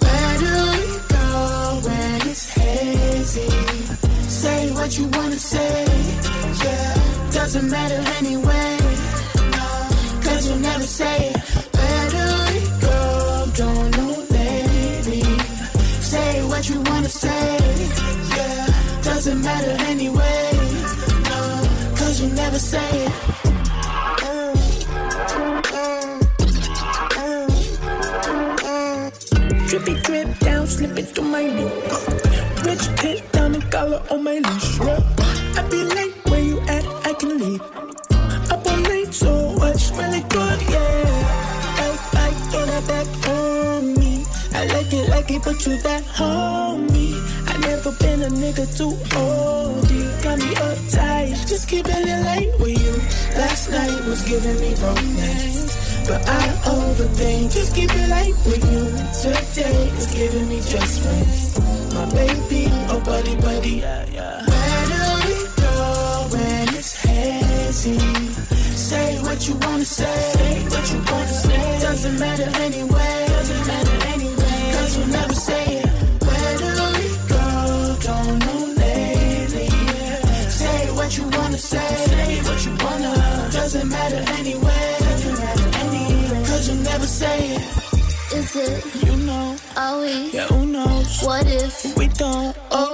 Where 0.00 0.38
do 0.38 0.52
we 0.72 0.98
go 1.08 1.80
when 1.84 2.28
it's 2.28 2.48
hazy? 2.50 3.50
Say 4.28 4.72
what 4.72 4.96
you 4.98 5.06
wanna 5.08 5.36
say, 5.36 5.84
yeah. 6.64 7.30
Doesn't 7.32 7.70
matter 7.70 8.02
anyway. 8.18 8.78
Cause 10.24 10.48
you 10.48 10.56
never 10.60 10.84
say 10.84 11.28
it. 11.28 11.29
Say 22.60 23.06
it. 23.06 23.12
Drippy 29.66 29.94
drip 30.02 30.38
down, 30.40 30.66
slipping 30.66 31.06
through 31.06 31.24
my 31.24 31.46
knee. 31.46 31.72
Rich 32.64 32.86
pit 32.96 33.32
down 33.32 33.52
the 33.52 33.60
collar 33.70 34.02
on 34.10 34.24
my 34.24 34.38
leash. 34.38 34.78
I 35.56 35.62
be 35.70 35.84
late 35.84 36.14
where 36.28 36.40
you 36.42 36.60
at, 36.68 36.84
I 37.06 37.14
can 37.14 37.38
leave. 37.38 37.62
Up 38.52 38.66
all 38.66 38.76
night, 38.76 39.14
so 39.14 39.54
what's 39.56 39.90
really 39.92 40.20
good, 40.28 40.60
yeah. 40.68 41.06
Like, 41.80 42.12
like, 42.12 42.54
in 42.54 42.68
a 42.68 42.80
back 42.86 43.08
on 43.28 43.94
me. 43.94 44.24
I 44.52 44.66
like 44.66 44.92
it, 44.92 45.08
like 45.08 45.30
it, 45.30 45.42
but 45.44 45.64
you 45.66 45.80
that 45.82 46.02
homie. 46.04 47.14
I 47.48 47.56
never 47.58 47.92
been 47.92 48.22
a 48.22 48.28
nigga 48.28 48.66
too 48.76 48.92
old. 49.18 49.90
You 49.90 50.04
got 50.22 50.38
me 50.38 50.54
uptight, 50.54 51.09
keeping 51.70 52.08
it 52.14 52.24
light 52.26 52.50
with 52.58 52.76
you. 52.82 52.94
Last 53.38 53.70
night 53.70 54.04
was 54.04 54.22
giving 54.22 54.58
me 54.58 54.74
romance. 54.82 55.70
But 56.08 56.20
I 56.28 56.44
overthink, 56.74 57.52
just 57.54 57.76
keep 57.76 57.90
it 57.94 58.08
light 58.08 58.34
with 58.44 58.64
you. 58.72 58.84
Today 59.22 59.78
is 59.98 60.10
giving 60.12 60.48
me 60.48 60.58
just 60.66 61.00
friends. 61.00 61.94
My 61.94 62.06
baby, 62.10 62.66
oh 62.90 63.00
buddy, 63.06 63.36
buddy. 63.36 63.80
Where 63.80 64.84
do 64.90 65.02
we 65.26 65.38
go 65.62 65.78
when 66.34 66.74
it's 66.74 66.94
hazy? 67.04 67.98
Say 68.90 69.22
what 69.22 69.46
you 69.46 69.54
wanna 69.62 69.84
say, 69.84 70.16
say 70.34 70.64
what 70.74 70.86
you 70.92 70.98
wanna 71.06 71.28
say. 71.28 71.78
Doesn't 71.86 72.18
matter 72.18 72.50
anyway, 72.66 73.19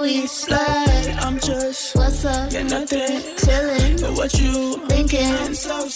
don't 0.07 0.29
slide. 0.29 1.15
I'm 1.19 1.39
just, 1.39 1.95
What's 1.95 2.23
up? 2.25 2.51
yeah, 2.51 2.63
nothing. 2.63 2.99
Chillin', 3.37 4.01
But 4.01 4.13
what 4.13 4.33
you 4.39 4.77
thinking. 4.87 5.25
I'm 5.25 5.53
so 5.53 5.87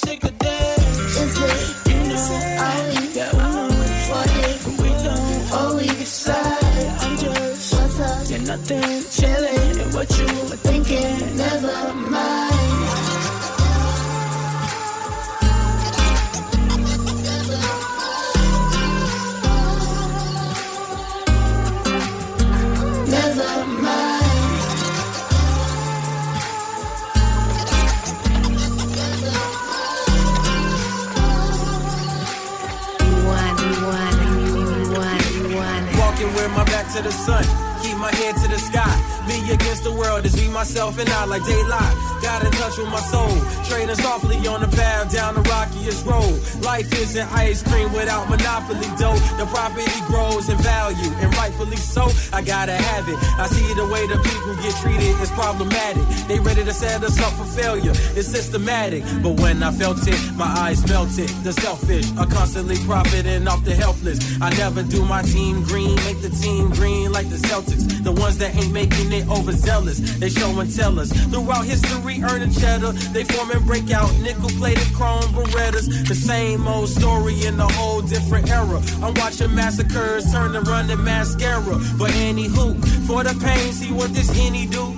Against 39.52 39.84
the 39.84 39.92
world 39.92 40.26
is 40.26 40.36
me, 40.40 40.48
myself, 40.48 40.98
and 40.98 41.10
I 41.10 41.26
like 41.26 41.44
daylight. 41.44 41.96
Got 42.22 42.46
in 42.46 42.52
touch 42.52 42.78
with 42.78 42.88
my 42.88 43.04
soul. 43.12 43.36
Trading 43.68 43.96
softly 43.96 44.38
on 44.48 44.62
the 44.62 44.72
path 44.72 45.12
down 45.12 45.36
the 45.36 45.42
rockiest 45.42 46.06
road. 46.06 46.40
Life 46.64 46.88
isn't 46.94 47.28
ice 47.34 47.62
cream 47.62 47.92
without 47.92 48.30
monopoly 48.30 48.88
dough. 48.96 49.20
The 49.36 49.46
property 49.52 49.92
grows 50.08 50.48
in 50.48 50.58
value, 50.60 51.12
and 51.20 51.36
rightfully 51.36 51.76
so. 51.76 52.08
I 52.32 52.42
gotta 52.42 52.78
have 52.80 53.10
it. 53.10 53.18
I 53.36 53.48
see 53.48 53.68
the 53.74 53.88
way 53.92 54.08
the 54.08 54.20
people 54.24 54.56
get 54.64 54.74
treated 54.80 55.20
problematic. 55.34 56.04
They 56.28 56.40
ready 56.40 56.64
to 56.64 56.74
set 56.74 57.04
us 57.04 57.20
up 57.20 57.34
for 57.34 57.46
failure. 57.46 57.92
It's 58.16 58.28
systematic. 58.28 59.04
But 59.24 59.40
when 59.40 59.62
I 59.64 59.72
felt 59.72 60.00
it, 60.08 60.20
my 60.36 60.46
eyes 60.46 60.86
melted. 60.88 61.30
The 61.44 61.54
selfish 61.54 62.08
are 62.18 62.28
constantly 62.28 62.78
profiting 62.86 63.48
off 63.48 63.64
the 63.64 63.76
helpless. 63.76 64.20
I 64.42 64.50
never 64.52 64.84
do 64.84 65.06
my 65.06 65.22
team 65.22 65.64
green, 65.64 65.96
make 66.08 66.22
the 66.22 66.30
team 66.30 66.70
green 66.70 67.12
like 67.12 67.30
the 67.30 67.38
Celtics. 67.38 68.04
The 68.04 68.12
ones 68.12 68.38
that 68.40 68.56
ain't 68.56 68.72
making 68.72 69.12
it 69.12 69.28
overzealous. 69.30 70.00
They 70.20 70.30
show 70.30 70.60
and 70.60 70.74
tell 70.76 71.00
us. 71.00 71.12
Throughout 71.30 71.66
history, 71.66 72.22
earning 72.24 72.54
cheddar. 72.54 72.92
They 73.14 73.24
form 73.24 73.52
and 73.52 73.66
break 73.66 73.92
out 73.92 74.12
nickel 74.20 74.50
plated 74.52 74.88
chrome 74.94 75.34
Berettas. 75.34 76.08
The 76.08 76.16
same 76.16 76.68
old 76.68 76.90
story 76.90 77.46
in 77.46 77.60
a 77.60 77.72
whole 77.74 78.02
different 78.02 78.50
era. 78.50 78.82
I'm 79.02 79.14
watching 79.16 79.54
massacres 79.54 80.32
turn 80.32 80.54
to 80.54 80.62
running 80.62 81.04
mascara. 81.04 81.78
But 81.98 82.12
anywho, 82.12 82.78
for 83.08 83.24
the 83.24 83.34
pain, 83.44 83.74
see 83.74 83.92
what 83.92 84.14
this 84.14 84.30
henny 84.30 84.68
do 84.68 84.98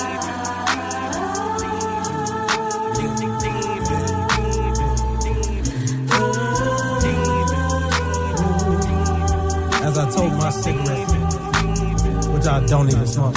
I 12.51 12.59
don't 12.65 12.89
even 12.89 13.07
smoke. 13.07 13.33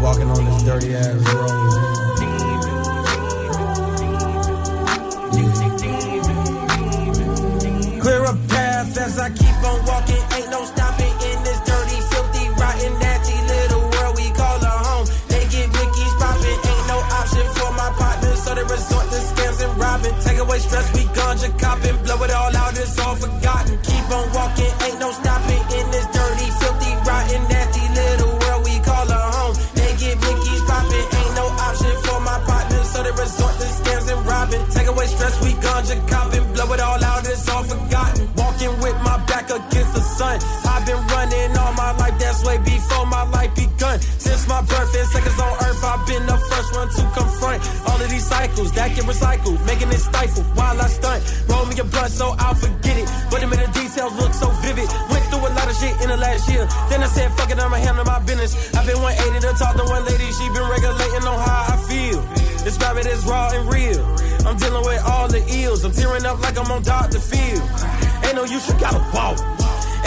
Walking 0.00 0.30
on 0.30 0.44
this 0.44 0.62
dirty 0.62 0.94
ass 0.94 1.34
road. 1.34 1.87
Scams. 20.08 20.24
Take 20.24 20.38
away 20.38 20.58
stress, 20.58 20.92
we 20.94 21.02
ganja 21.12 21.58
copping, 21.58 21.96
blow 22.02 22.22
it 22.24 22.30
all 22.30 22.56
out, 22.56 22.72
it's 22.76 22.98
all 22.98 23.16
forgotten. 23.16 23.78
Keep 23.82 24.10
on 24.10 24.32
walking, 24.32 24.72
ain't 24.84 25.00
no 25.00 25.10
stopping 25.12 25.62
in 25.78 25.90
this 25.90 26.06
dirty, 26.06 26.48
filthy, 26.60 26.92
rotten, 27.06 27.42
nasty 27.48 27.84
little 27.94 28.38
world 28.38 28.64
we 28.64 28.78
call 28.80 29.08
a 29.08 29.20
home. 29.36 29.54
They 29.74 29.92
get 29.98 30.16
Mickey's 30.20 30.62
popping, 30.62 31.06
ain't 31.18 31.34
no 31.34 31.46
option 31.46 31.94
for 32.04 32.20
my 32.20 32.38
partners, 32.46 32.90
so 32.90 33.02
they 33.02 33.10
resort 33.10 33.54
to 33.58 33.68
scams 33.78 34.12
and 34.12 34.26
robbing. 34.26 34.64
Take 34.70 34.88
away 34.88 35.06
stress, 35.06 35.42
we 35.42 35.50
ganja 35.52 35.96
copping, 36.08 36.52
blow 36.52 36.72
it 36.72 36.80
all 36.80 37.04
out, 37.04 37.26
it's 37.26 37.48
all 37.48 37.62
forgotten. 37.64 38.28
Walking 38.36 38.74
with 38.80 38.96
my 39.02 39.16
back 39.26 39.50
against 39.50 39.92
the 39.94 40.00
sun. 40.00 40.40
I've 40.64 40.86
been 40.86 41.02
running 41.08 41.56
all 41.56 41.72
my 41.74 41.92
life, 41.92 42.18
that's 42.18 42.44
way 42.44 42.58
before 42.58 43.06
my 43.06 43.24
life 43.30 43.54
begun. 43.54 44.00
My 44.48 44.64
birth 44.64 44.96
and 44.96 45.08
seconds 45.12 45.38
on 45.38 45.52
earth, 45.60 45.84
I've 45.84 46.06
been 46.08 46.24
the 46.24 46.38
first 46.48 46.72
one 46.72 46.88
to 46.88 47.02
confront 47.12 47.60
all 47.84 48.00
of 48.00 48.08
these 48.08 48.24
cycles 48.24 48.72
that 48.72 48.96
get 48.96 49.04
recycled, 49.04 49.60
making 49.68 49.92
it 49.92 50.00
stifle 50.00 50.42
while 50.56 50.80
I 50.80 50.88
stunt. 50.88 51.20
Roll 51.52 51.66
me 51.66 51.76
a 51.76 51.84
blunt 51.84 52.08
so 52.08 52.32
I'll 52.38 52.56
forget 52.56 52.96
it, 52.96 53.04
but 53.28 53.44
the 53.44 53.46
minute 53.46 53.68
details 53.76 54.16
look 54.16 54.32
so 54.32 54.48
vivid. 54.64 54.88
Went 55.12 55.24
through 55.28 55.44
a 55.44 55.52
lot 55.52 55.68
of 55.68 55.76
shit 55.76 55.92
in 56.00 56.08
the 56.08 56.16
last 56.16 56.48
year. 56.48 56.64
Then 56.88 57.04
I 57.04 57.08
said, 57.12 57.28
fuck 57.36 57.52
it, 57.52 57.60
I'ma 57.60 57.76
handle 57.76 58.08
my 58.08 58.20
business. 58.24 58.56
I've 58.72 58.88
been 58.88 58.96
180 58.96 59.36
to 59.44 59.52
talk 59.52 59.76
to 59.76 59.84
one 59.84 60.04
lady, 60.08 60.24
she 60.32 60.48
been 60.56 60.64
regulating 60.64 61.28
on 61.28 61.38
how 61.44 61.68
I 61.68 61.76
feel. 61.84 62.24
Describe 62.64 62.96
it 62.96 63.06
as 63.06 63.28
raw 63.28 63.52
and 63.52 63.68
real. 63.68 64.00
I'm 64.48 64.56
dealing 64.56 64.80
with 64.80 65.04
all 65.04 65.28
the 65.28 65.44
ills. 65.60 65.84
I'm 65.84 65.92
tearing 65.92 66.24
up 66.24 66.40
like 66.40 66.56
I'm 66.56 66.72
on 66.72 66.80
Dr. 66.80 67.20
Field. 67.20 67.68
Ain't 68.24 68.32
no 68.40 68.48
use, 68.48 68.64
you 68.64 68.80
gotta 68.80 69.04
walk. 69.12 69.36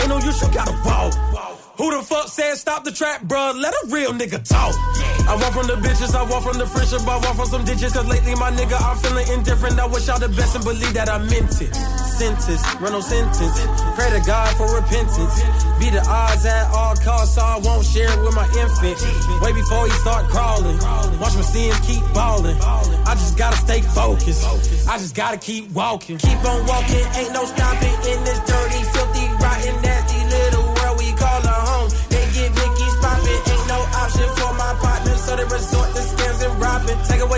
Ain't 0.01 0.09
no 0.09 0.17
use, 0.17 0.41
you 0.41 0.49
gotta 0.49 0.73
walk. 0.81 1.50
Who 1.81 1.89
the 1.89 2.05
fuck 2.05 2.27
said 2.27 2.53
stop 2.61 2.83
the 2.83 2.91
trap, 2.91 3.25
bruh? 3.25 3.59
Let 3.59 3.73
a 3.73 3.87
real 3.89 4.13
nigga 4.13 4.37
talk. 4.45 4.77
I 5.25 5.33
walk 5.33 5.49
from 5.57 5.65
the 5.65 5.81
bitches, 5.81 6.13
I 6.13 6.21
walk 6.29 6.45
from 6.45 6.61
the 6.61 6.67
friendship, 6.69 7.01
I 7.09 7.17
walk 7.17 7.33
from 7.33 7.49
some 7.49 7.65
ditches. 7.65 7.97
Cause 7.97 8.05
lately, 8.05 8.35
my 8.37 8.53
nigga, 8.53 8.77
I'm 8.77 9.01
feeling 9.01 9.25
indifferent. 9.33 9.79
I 9.79 9.87
wish 9.89 10.05
y'all 10.05 10.21
the 10.21 10.29
best 10.29 10.53
and 10.53 10.63
believe 10.63 10.93
that 10.93 11.09
I 11.09 11.17
meant 11.17 11.57
it. 11.57 11.73
Sentence, 12.21 12.61
run 12.77 12.93
no 12.93 13.01
sentence. 13.01 13.57
Pray 13.97 14.13
to 14.13 14.21
God 14.29 14.53
for 14.61 14.69
repentance. 14.69 15.33
Be 15.81 15.89
the 15.89 16.05
odds 16.05 16.45
at 16.45 16.69
all 16.69 16.93
costs, 17.01 17.33
so 17.33 17.41
I 17.41 17.57
won't 17.57 17.81
share 17.81 18.13
it 18.13 18.21
with 18.21 18.37
my 18.37 18.45
infant. 18.61 19.01
Way 19.41 19.49
before 19.49 19.89
he 19.89 19.93
start 20.05 20.29
crawling. 20.29 20.77
Watch 21.17 21.33
my 21.33 21.41
sins 21.41 21.81
keep 21.81 22.05
balling. 22.13 22.61
I 22.61 23.17
just 23.17 23.41
gotta 23.41 23.57
stay 23.57 23.81
focused. 23.81 24.45
I 24.85 25.01
just 25.01 25.15
gotta 25.15 25.41
keep 25.41 25.73
walking. 25.73 26.21
Keep 26.21 26.45
on 26.45 26.61
walking, 26.69 27.05
ain't 27.17 27.33
no 27.33 27.41
stopping 27.49 27.97
in 28.05 28.21
this 28.21 28.37
dirty, 28.45 28.81
filthy, 28.93 29.25
rotten, 29.41 29.81
nasty 29.81 30.20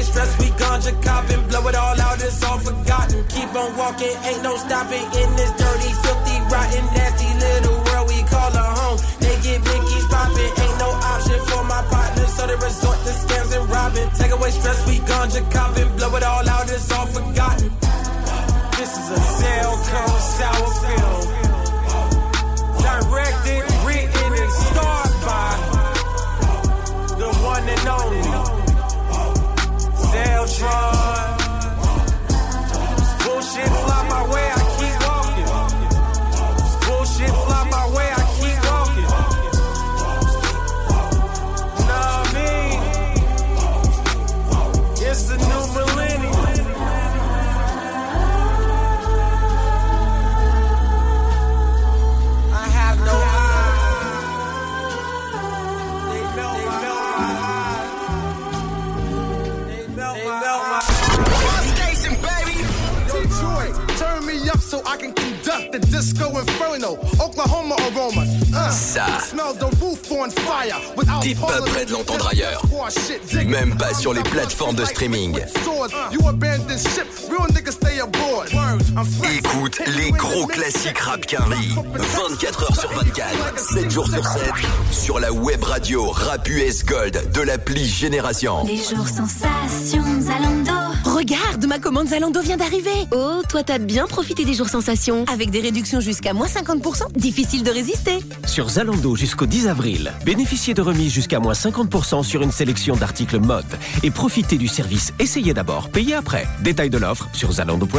away 0.03 0.11
stress, 0.11 0.39
we 0.39 0.47
ganja 0.57 0.93
copping, 1.03 1.47
blow 1.47 1.67
it 1.67 1.75
all 1.75 2.01
out, 2.01 2.21
it's 2.21 2.43
all 2.43 2.59
forgotten. 2.59 3.25
Keep 3.27 3.55
on 3.55 3.77
walking, 3.77 4.15
ain't 4.25 4.43
no 4.43 4.55
stopping 4.57 5.03
in 5.03 5.29
this 5.35 5.51
dirty, 5.51 5.91
filthy, 6.03 6.37
rotten, 6.51 6.85
nasty 6.95 7.29
little 7.39 7.77
world 7.85 8.07
we 8.07 8.23
call 8.23 8.51
a 8.51 8.65
home. 8.79 8.99
They 9.19 9.35
get 9.41 9.59
Mickey's 9.63 10.05
popping, 10.07 10.51
ain't 10.63 10.77
no 10.79 10.89
option 10.91 11.39
for 11.47 11.63
my 11.63 11.81
partners, 11.89 12.33
so 12.35 12.47
they 12.47 12.55
resort 12.55 12.99
to 13.05 13.13
scams 13.23 13.51
and 13.57 13.69
robbing. 13.69 14.09
Take 14.17 14.31
away 14.31 14.51
stress, 14.51 14.87
we 14.87 14.99
ganja 14.99 15.41
copping, 15.51 15.89
blow 15.97 16.15
it 16.15 16.23
all 16.23 16.47
out, 16.49 16.69
it's 16.69 16.91
all 16.91 17.07
forgotten. 17.07 17.71
This 18.77 18.91
is 18.99 19.07
a 19.11 19.21
Zelco 19.39 20.03
sour 20.19 20.69
film. 20.83 21.32
Zeltron. 30.63 30.92
The 65.73 65.79
disco 65.87 66.37
inferno. 66.37 66.99
Oklahoma 67.19 67.75
aroma. 67.75 68.21
Uh, 68.53 68.69
Ça. 68.69 69.05
Smell 69.27 69.53
the 69.55 69.69
roof 69.81 70.11
on 70.11 70.29
fire. 70.29 70.79
Without 70.95 71.21
T'es 71.21 71.33
pas 71.33 71.61
prêt 71.61 71.85
de 71.85 71.93
l'entendre 71.93 72.27
ailleurs. 72.27 72.63
Même 73.47 73.75
pas 73.75 73.93
sur 73.93 74.13
les 74.13 74.21
plateformes 74.21 74.75
de 74.75 74.85
streaming. 74.85 75.39
Écoute 79.35 79.81
les 79.97 80.11
gros 80.11 80.45
classiques 80.45 80.99
rap 80.99 81.25
Quinry. 81.25 81.75
24 82.29 82.63
heures 82.63 82.79
sur 82.79 82.91
24, 82.91 83.59
7 83.59 83.91
jours 83.91 84.07
sur 84.07 84.25
7, 84.25 84.41
sur 84.91 85.19
la 85.19 85.31
web 85.31 85.63
radio 85.63 86.09
Rap 86.11 86.47
US 86.49 86.85
Gold 86.85 87.31
de 87.31 87.41
l'appli 87.41 87.87
Génération. 87.87 88.63
Les 88.65 88.77
jours 88.77 89.07
sensations 89.07 90.03
à 90.29 90.39
Lando. 90.39 90.72
Regarde, 91.13 91.67
ma 91.67 91.77
commande 91.77 92.07
Zalando 92.07 92.41
vient 92.41 92.57
d'arriver. 92.57 92.89
Oh, 93.11 93.43
toi 93.47 93.61
t'as 93.61 93.77
bien 93.77 94.07
profité 94.07 94.45
des 94.45 94.55
jours 94.55 94.67
sensations. 94.67 95.25
Avec 95.31 95.51
des 95.51 95.61
réductions 95.61 95.99
jusqu'à 95.99 96.33
moins 96.33 96.47
50%, 96.47 97.15
difficile 97.15 97.61
de 97.61 97.69
résister. 97.69 98.17
Sur 98.47 98.67
Zalando 98.67 99.15
jusqu'au 99.15 99.45
10 99.45 99.67
avril, 99.67 100.11
bénéficiez 100.25 100.73
de 100.73 100.81
remises 100.81 101.13
jusqu'à 101.13 101.39
moins 101.39 101.53
50% 101.53 102.23
sur 102.23 102.41
une 102.41 102.51
sélection 102.51 102.95
d'articles 102.95 103.37
mode 103.37 103.77
et 104.01 104.09
profitez 104.09 104.57
du 104.57 104.67
service 104.67 105.13
Essayez 105.19 105.53
d'abord, 105.53 105.89
payez 105.89 106.15
après. 106.15 106.47
Détail 106.61 106.89
de 106.89 106.97
l'offre 106.97 107.29
sur 107.33 107.51
zalando.fr. 107.51 107.93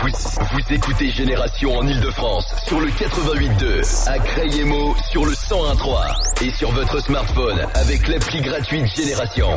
Vous, 0.00 0.08
vous 0.08 0.74
écoutez 0.74 1.10
Génération 1.10 1.76
en 1.76 1.86
Ile-de-France 1.86 2.46
sur 2.66 2.80
le 2.80 2.88
88.2, 2.88 4.08
à 4.08 4.18
Crayemo 4.20 4.94
sur 5.10 5.26
le 5.26 5.32
101.3 5.32 6.46
et 6.46 6.50
sur 6.52 6.72
votre 6.72 6.98
smartphone 7.02 7.58
avec 7.74 8.08
l'appli 8.08 8.40
gratuite 8.40 8.86
Génération. 8.96 9.48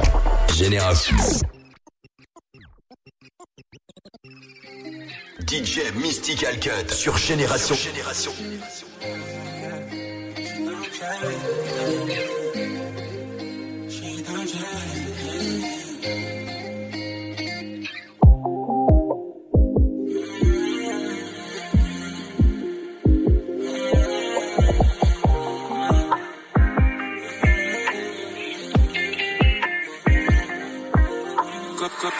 Génération. 0.53 1.15
DJ 5.47 5.91
Mystical 5.95 6.60
Cut 6.60 6.91
sur 6.91 7.17
Génération. 7.17 7.75
Génération. 7.75 8.31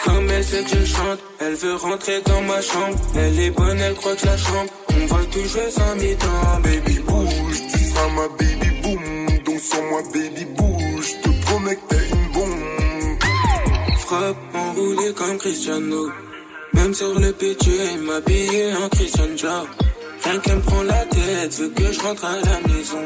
Comme 0.04 0.30
elle 0.30 0.44
sait 0.44 0.62
que 0.62 0.78
je 0.78 0.84
chante, 0.84 1.18
elle 1.40 1.54
veut 1.54 1.74
rentrer 1.74 2.20
dans 2.22 2.40
ma 2.42 2.60
chambre. 2.62 2.96
Elle 3.16 3.40
est 3.40 3.50
bonne, 3.50 3.78
elle 3.80 3.94
croit 3.94 4.14
que 4.14 4.26
la 4.26 4.36
chambre. 4.36 4.70
On 4.90 5.06
va 5.06 5.24
tout 5.24 5.44
jouer 5.44 5.70
sans 5.70 5.94
mi-temps, 5.96 6.60
baby 6.62 6.98
bouge. 7.00 7.62
Tu 7.72 7.78
seras 7.84 8.08
ma 8.10 8.28
baby 8.28 8.70
boom, 8.82 9.26
donc 9.44 9.60
sur 9.60 9.82
moi 9.84 10.02
baby 10.12 10.44
bouge. 10.44 11.20
Te 11.22 11.28
promets 11.46 11.76
que 11.76 11.94
t'es 11.94 12.08
une 12.12 12.32
bombe. 12.32 13.18
Frappe 13.98 14.36
enroulée 14.54 15.12
comme 15.14 15.38
Cristiano. 15.38 16.10
Même 16.72 16.94
sur 16.94 17.18
le 17.18 17.32
PQ, 17.32 17.70
m'habiller 18.02 18.72
en 18.74 18.88
Christian. 18.88 19.66
Rien 20.24 20.38
qu'elle 20.40 20.56
me 20.56 20.62
prend 20.62 20.82
la 20.82 21.04
tête, 21.06 21.58
veut 21.58 21.70
que 21.70 21.92
je 21.92 22.00
rentre 22.00 22.24
à 22.24 22.36
la 22.36 22.68
maison. 22.68 23.02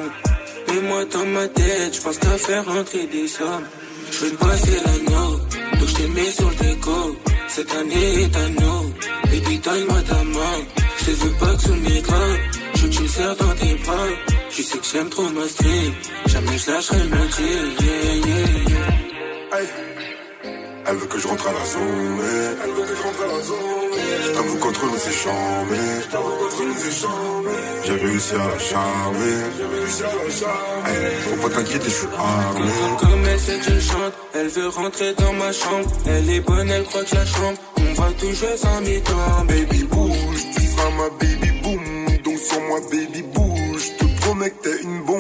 Et 0.69 0.81
moi 0.81 1.05
dans 1.07 1.27
ma 1.27 1.49
tête, 1.49 1.95
je 1.95 2.01
pense 2.01 2.19
qu'à 2.19 2.37
faire 2.37 2.67
rentrer 2.67 3.07
des 3.07 3.29
sommes. 3.29 3.65
Je 4.11 4.27
veux 4.27 4.37
passer 4.37 4.77
l'agneau, 4.85 5.41
je 5.87 5.95
t'ai 5.95 6.09
mis 6.09 6.31
sur 6.31 6.49
le 6.51 6.57
déco. 6.57 7.17
Cette 7.49 7.73
année 7.75 8.23
est 8.23 8.37
à 8.37 8.49
nous, 8.61 8.83
baby 9.25 9.59
donne-moi 9.59 10.01
ta 10.09 10.23
main. 10.25 10.59
Je 10.99 11.05
te 11.07 11.11
veux 11.11 11.33
pas 11.33 11.55
que 11.55 11.63
sous 11.63 11.75
le 11.75 11.81
micro, 11.81 12.15
je 12.75 12.81
veux 12.83 12.89
que 12.89 12.95
tu 12.95 13.03
me 13.03 13.35
dans 13.35 13.55
tes 13.61 13.75
bras. 13.85 14.09
Tu 14.51 14.63
sais 14.63 14.79
que 14.79 14.87
j'aime 14.93 15.09
trop 15.09 15.29
ma 15.31 15.47
stream, 15.49 15.93
jamais 16.27 16.59
je 16.59 16.71
lâcherai 16.71 16.99
deal, 16.99 17.67
yeah, 17.81 18.15
yeah, 18.27 18.69
yeah. 19.59 19.90
Elle 20.91 20.97
veut 20.97 21.07
que 21.07 21.21
je 21.21 21.29
rentre 21.29 21.47
à 21.47 21.53
la 21.53 21.65
zone, 21.65 22.19
eh. 22.21 22.65
elle 22.65 22.71
veut 22.73 22.83
que 22.83 22.97
je 22.97 23.03
rentre 23.05 23.23
à 23.23 23.27
la 23.29 23.41
zone. 23.45 23.91
Je 24.25 24.31
t'avoue 24.33 24.59
qu'entre 24.59 24.85
nous 24.87 24.99
c'est 24.99 25.13
je 25.13 26.11
t'avoue 26.11 26.75
c'est 26.79 26.91
chambé. 26.91 27.51
J'ai 27.85 27.93
réussi 27.93 28.35
à 28.35 28.39
la 28.39 28.59
charmer, 28.59 29.37
j'ai 29.57 29.67
réussi 29.67 30.03
à 30.03 30.07
la 30.07 30.31
charmer. 30.35 30.91
Hey, 30.91 31.15
faut 31.29 31.49
pas 31.49 31.55
t'inquiéter, 31.55 31.85
je 31.85 31.91
suis 31.91 32.07
armé. 32.19 32.71
Comme 32.99 33.25
elle 33.25 33.61
que 33.61 33.73
je 33.73 33.81
chante, 33.81 34.15
elle 34.35 34.49
veut 34.49 34.69
rentrer 34.69 35.15
dans 35.15 35.33
ma 35.35 35.53
chambre. 35.53 35.89
Elle 36.07 36.29
est 36.29 36.41
bonne, 36.41 36.69
elle 36.69 36.83
croit 36.83 37.05
que 37.05 37.15
la 37.15 37.25
chambre. 37.25 37.59
On 37.77 37.95
va 37.95 38.09
tout 38.19 38.33
jouer 38.33 38.57
mi-temps, 38.83 39.45
baby 39.47 39.85
bouge. 39.85 40.43
Tu 40.57 40.63
seras 40.67 40.91
ma 40.91 41.09
baby 41.21 41.53
boom, 41.63 42.07
donc 42.25 42.37
sur 42.37 42.61
moi 42.63 42.81
baby 42.91 43.23
bouge. 43.23 43.93
Je 44.01 44.05
te 44.05 44.21
promets 44.23 44.51
que 44.51 44.63
t'es 44.65 44.83
une 44.83 45.05
bombe. 45.05 45.20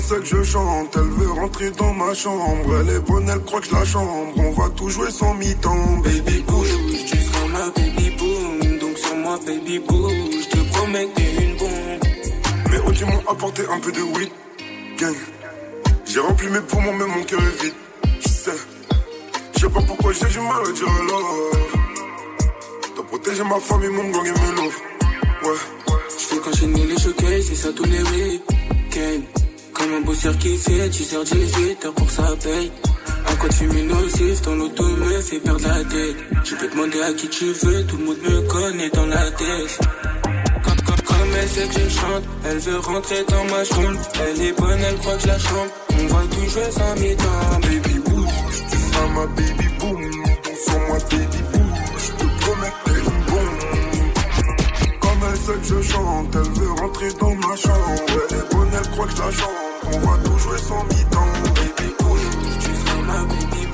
Elle 0.00 0.06
sait 0.06 0.20
que 0.20 0.24
je 0.24 0.42
chante, 0.42 0.96
elle 0.96 1.10
veut 1.10 1.30
rentrer 1.30 1.70
dans 1.72 1.92
ma 1.92 2.14
chambre. 2.14 2.74
Elle 2.80 2.88
est 2.96 3.00
bonne, 3.00 3.28
elle 3.28 3.42
croit 3.42 3.60
que 3.60 3.66
je 3.66 3.74
la 3.74 3.84
chambre. 3.84 4.32
On 4.34 4.50
va 4.52 4.70
tout 4.70 4.88
jouer 4.88 5.10
sans 5.10 5.34
mi-temps, 5.34 5.98
baby 5.98 6.42
bouge. 6.48 6.68
Tu 7.06 7.18
seras 7.18 7.46
ma 7.48 7.68
baby 7.68 8.10
boom, 8.16 8.78
donc 8.78 8.96
sur 8.96 9.14
moi 9.16 9.38
baby 9.44 9.78
bouge. 9.78 10.14
Je 10.40 10.56
te 10.56 10.72
promets 10.72 11.04
que 11.04 11.16
t'es 11.16 11.44
une 11.44 11.56
bombe. 11.58 12.70
Mes 12.70 12.78
OG 12.78 13.10
m'ont 13.10 13.30
apporté 13.30 13.62
un 13.70 13.78
peu 13.78 13.92
de 13.92 14.00
weed, 14.00 14.30
gang. 14.98 15.14
J'ai 16.06 16.20
rempli 16.20 16.48
mes 16.48 16.60
poumons, 16.60 16.94
mais 16.94 17.06
mon 17.06 17.22
cœur 17.24 17.40
est 17.40 17.62
vide. 17.62 17.74
Je 18.22 18.28
sais, 18.28 18.58
je 19.54 19.60
sais 19.60 19.68
pas 19.68 19.82
pourquoi 19.82 20.12
j'ai 20.14 20.28
du 20.28 20.40
mal 20.40 20.62
à 20.66 20.72
dire 20.72 20.88
alors. 20.88 21.50
T'as 22.96 23.02
protégé 23.02 23.44
ma 23.44 23.60
famille, 23.60 23.90
mon 23.90 24.08
gang 24.08 24.24
et 24.24 24.30
mes 24.30 24.62
love. 24.62 24.76
Ouais. 25.42 25.94
Je 26.08 26.24
fais 26.24 26.38
qu'enchaîner 26.38 26.86
les 26.86 26.98
showcases, 26.98 27.48
c'est 27.48 27.54
ça 27.54 27.68
tous 27.74 27.84
les 27.84 28.02
week-ends. 28.02 29.49
Comme 29.80 29.94
un 29.94 30.00
bosseur 30.02 30.36
qui 30.36 30.58
fait, 30.58 30.90
tu 30.90 31.02
sers 31.04 31.24
18 31.24 31.86
heures 31.86 31.94
pour 31.94 32.10
sa 32.10 32.36
paye. 32.36 32.70
À 33.26 33.34
quoi 33.36 33.48
tu 33.48 33.64
nocif, 33.64 34.42
ton 34.42 34.60
auto 34.60 34.84
me 34.84 35.20
fait 35.22 35.38
perdre 35.38 35.66
la 35.66 35.82
tête. 35.84 36.16
Je 36.44 36.54
peux 36.54 36.68
demander 36.68 37.00
à 37.00 37.12
qui 37.14 37.26
tu 37.30 37.46
veux, 37.46 37.86
tout 37.86 37.96
le 37.96 38.04
monde 38.04 38.18
me 38.18 38.40
connaît 38.42 38.90
dans 38.90 39.06
la 39.06 39.30
tête. 39.30 39.80
Comme, 41.06 41.34
elle 41.40 41.48
sait 41.48 41.66
que 41.66 41.80
je 41.80 41.88
chante, 41.88 42.24
elle 42.44 42.58
veut 42.58 42.78
rentrer 42.78 43.24
dans 43.26 43.44
ma 43.44 43.64
chambre. 43.64 43.98
Elle 44.22 44.42
est 44.42 44.52
bonne, 44.52 44.80
elle 44.86 44.96
croit 44.96 45.14
que 45.14 45.22
je 45.22 45.26
la 45.28 45.38
chante. 45.38 45.72
On 45.92 46.06
va 46.08 46.22
tout 46.30 46.50
jouer 46.50 46.70
sans 46.70 46.94
mi-temps, 47.00 47.60
baby 47.62 47.98
bouge. 48.00 48.28
Tu 48.70 48.76
seras 48.76 49.08
ma 49.14 49.26
baby 49.28 49.68
boom, 49.78 50.12
sur 50.62 50.80
moi 50.80 50.98
baby 51.10 51.42
bouge. 51.54 51.94
Je 51.96 52.12
te 52.12 52.26
promets 52.42 52.72
que 52.84 52.90
t'es 52.90 53.00
une. 53.00 53.22
Comme 55.00 55.20
elle 55.30 55.38
sait 55.38 55.52
que 55.52 55.82
je 55.82 55.88
chante, 55.90 56.34
elle 56.34 56.52
veut 56.60 56.72
rentrer 56.72 57.12
dans 57.18 57.34
ma 57.34 57.56
chambre. 57.56 58.59
Elle 58.80 58.90
croit 58.90 59.06
que 59.06 59.12
je 59.12 59.18
la. 59.18 59.28
On 59.92 59.98
va 59.98 60.18
tout 60.24 60.38
jouer 60.38 60.58
sans 60.58 60.84
mi-temps, 60.84 61.32
baby 61.54 61.94
bouge. 61.98 62.20
Tu 62.60 62.74
seras 62.74 63.02
ma 63.02 63.24
baby 63.24 63.69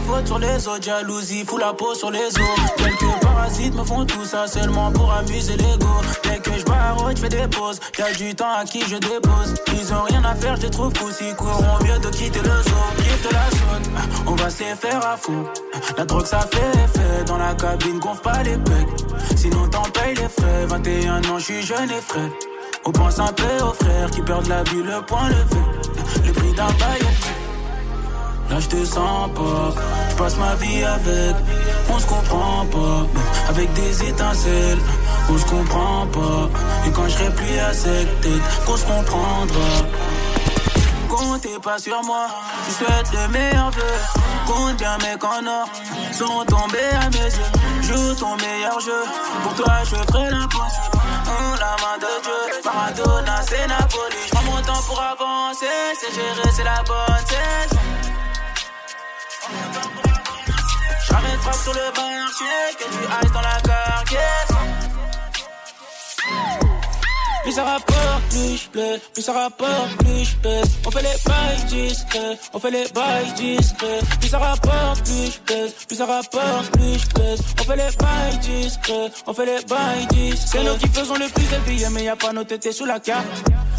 faute 0.00 0.26
sur 0.26 0.38
les 0.38 0.68
autres, 0.68 0.82
jalousie, 0.82 1.44
fous 1.44 1.58
la 1.58 1.72
peau 1.72 1.94
sur 1.94 2.10
les 2.10 2.26
os. 2.26 2.72
Quelques 2.76 3.20
parasites 3.20 3.74
me 3.74 3.84
font 3.84 4.04
tout 4.04 4.24
ça 4.24 4.46
seulement 4.46 4.90
pour 4.92 5.12
amuser 5.12 5.56
l'ego. 5.56 5.88
Dès 6.24 6.38
que 6.38 6.58
je 6.58 6.64
barre, 6.64 6.96
je 7.14 7.20
fais 7.20 7.28
des 7.28 7.48
pauses. 7.48 7.80
Y'a 7.98 8.12
du 8.12 8.34
temps 8.34 8.52
à 8.58 8.64
qui 8.64 8.80
je 8.80 8.96
dépose. 8.96 9.54
Ils 9.72 9.92
ont 9.92 10.02
rien 10.02 10.22
à 10.24 10.34
faire, 10.34 10.56
je 10.56 10.62
les 10.62 10.70
trouve 10.70 10.92
coussi. 10.92 11.34
Courons 11.36 11.78
mieux 11.84 11.98
de 11.98 12.08
quitter 12.08 12.40
le 12.40 12.62
zoo. 12.62 12.84
Quitte 12.98 13.32
la 13.32 13.50
zone, 13.50 13.92
on 14.26 14.34
va 14.34 14.50
se 14.50 14.64
faire 14.64 15.06
à 15.06 15.16
fond. 15.16 15.44
La 15.96 16.04
drogue 16.04 16.26
ça 16.26 16.40
fait 16.40 16.78
effet. 16.84 17.24
Dans 17.26 17.38
la 17.38 17.54
cabine, 17.54 17.98
gonfle 17.98 18.22
pas 18.22 18.42
les 18.42 18.56
pecs. 18.56 18.88
Sinon 19.36 19.68
t'en 19.68 19.82
payes 19.82 20.14
les 20.14 20.28
frais. 20.28 20.66
21 20.66 21.24
ans, 21.30 21.38
je 21.38 21.44
suis 21.44 21.62
jeune 21.62 21.90
et 21.90 22.00
frais. 22.00 22.30
On 22.84 22.92
pense 22.92 23.18
un 23.18 23.32
peu 23.32 23.64
aux 23.64 23.72
frères 23.72 24.10
qui 24.10 24.22
perdent 24.22 24.48
la 24.48 24.62
vie, 24.64 24.82
le 24.82 25.02
point 25.02 25.28
levé. 25.28 25.62
Le 26.26 26.32
prix 26.32 26.52
d'un 26.52 26.66
bail 26.66 27.02
Là 28.50 28.60
je 28.60 28.68
te 28.68 28.84
sens 28.84 29.30
pas, 29.34 29.74
je 30.10 30.16
passe 30.16 30.36
ma 30.38 30.54
vie 30.54 30.82
avec, 30.82 31.36
on 31.90 31.98
se 31.98 32.06
comprend 32.06 32.64
pas, 32.66 33.06
avec 33.50 33.70
des 33.74 34.08
étincelles, 34.08 34.78
on 35.28 35.36
se 35.36 35.44
comprend 35.44 36.06
pas. 36.06 36.48
Et 36.86 36.90
quand 36.90 37.04
je 37.04 37.10
serai 37.10 37.30
plus 37.30 37.58
à 37.58 37.72
cette 37.74 38.20
tête, 38.22 38.64
qu'on 38.66 38.76
se 38.76 38.86
comprendra. 38.86 39.70
Comptez 41.08 41.58
pas 41.62 41.78
sur 41.78 42.02
moi, 42.04 42.26
je 42.66 42.72
souhaite 42.72 43.10
le 43.12 43.28
meilleur 43.32 43.70
vœu. 43.70 43.82
Compte 44.46 44.76
bien 44.78 44.96
mes 44.98 45.18
canards 45.18 45.68
sont 46.12 46.44
tombés 46.46 46.92
à 47.02 47.10
mes 47.10 47.30
yeux. 47.38 47.52
Joue 47.82 48.14
ton 48.14 48.34
meilleur 48.36 48.80
jeu, 48.80 49.02
pour 49.42 49.54
toi 49.54 49.74
je 49.84 49.94
ferai 49.94 50.30
l'impossible. 50.30 50.98
La 51.60 51.76
main 51.82 51.98
de 51.98 52.22
Dieu, 52.22 52.60
Maradona 52.64 53.42
c'est 53.42 53.66
Napoli. 53.66 54.16
Je 54.26 54.30
prends 54.30 54.44
mon 54.44 54.62
temps 54.62 54.82
pour 54.86 55.00
avancer, 55.00 55.66
c'est 56.00 56.14
gérer, 56.14 56.50
c'est 56.54 56.64
la 56.64 56.82
bonne 56.86 57.18
J'ramène 61.08 61.38
frappe 61.40 61.54
sur 61.54 61.72
le 61.72 61.80
marché, 61.96 62.44
que 62.78 62.84
tu 62.84 62.98
ailles 63.04 63.32
dans 63.32 63.40
la 63.40 63.60
carcaisse. 63.60 64.56
Plus 67.42 67.52
ça 67.52 67.64
rapporte, 67.64 68.22
plus 68.28 68.68
je. 68.74 68.98
Plus 69.14 69.22
ça 69.22 69.32
rapporte, 69.32 69.96
plus 69.98 70.24
je. 70.24 70.36
On 70.86 70.90
fait 70.90 71.02
les 71.02 71.16
bails 71.24 71.64
discrets, 71.66 72.38
on 72.52 72.58
fait 72.58 72.70
les 72.70 72.88
bails 72.88 73.32
discrets. 73.36 74.00
Plus 74.20 74.28
ça 74.28 74.38
rapporte, 74.38 75.02
plus 75.04 75.40
je. 75.48 75.86
Plus 75.86 75.96
ça 75.96 76.04
rapporte, 76.04 76.70
plus 76.72 76.98
je. 76.98 77.42
On 77.58 77.64
fait 77.64 77.76
les 77.76 77.96
bails 77.96 78.38
discrets, 78.38 79.10
on 79.26 79.32
fait 79.32 79.46
les 79.46 79.64
bails 79.64 80.06
discrets. 80.10 80.58
C'est 80.58 80.64
nous 80.64 80.76
qui 80.76 80.88
faisons 80.88 81.14
le 81.14 81.26
plus 81.28 81.48
de 81.48 81.56
billets, 81.64 81.90
mais 81.90 82.04
y 82.04 82.08
a 82.08 82.16
pas 82.16 82.34
nos 82.34 82.44
tétés 82.44 82.72
sous 82.72 82.84
la 82.84 83.00
carte. 83.00 83.26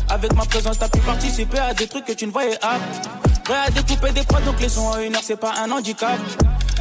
Avec 0.10 0.34
ma 0.34 0.46
présence, 0.46 0.80
t'as 0.80 0.90
pu 0.90 1.00
participer 1.02 1.60
à 1.60 1.74
des 1.76 1.88
trucs 1.88 2.06
que 2.06 2.14
tu 2.14 2.26
ne 2.26 2.32
voyais 2.32 2.58
pas. 2.58 2.80
Prêt 3.44 3.54
à 3.68 3.70
découper 3.70 4.12
des 4.14 4.24
prods, 4.24 4.42
donc 4.42 4.60
les 4.60 4.70
sons 4.70 4.88
en 4.88 4.98
une 5.00 5.16
heure, 5.16 5.22
c'est 5.24 5.40
pas 5.40 5.54
un 5.64 5.70
handicap. 5.70 6.18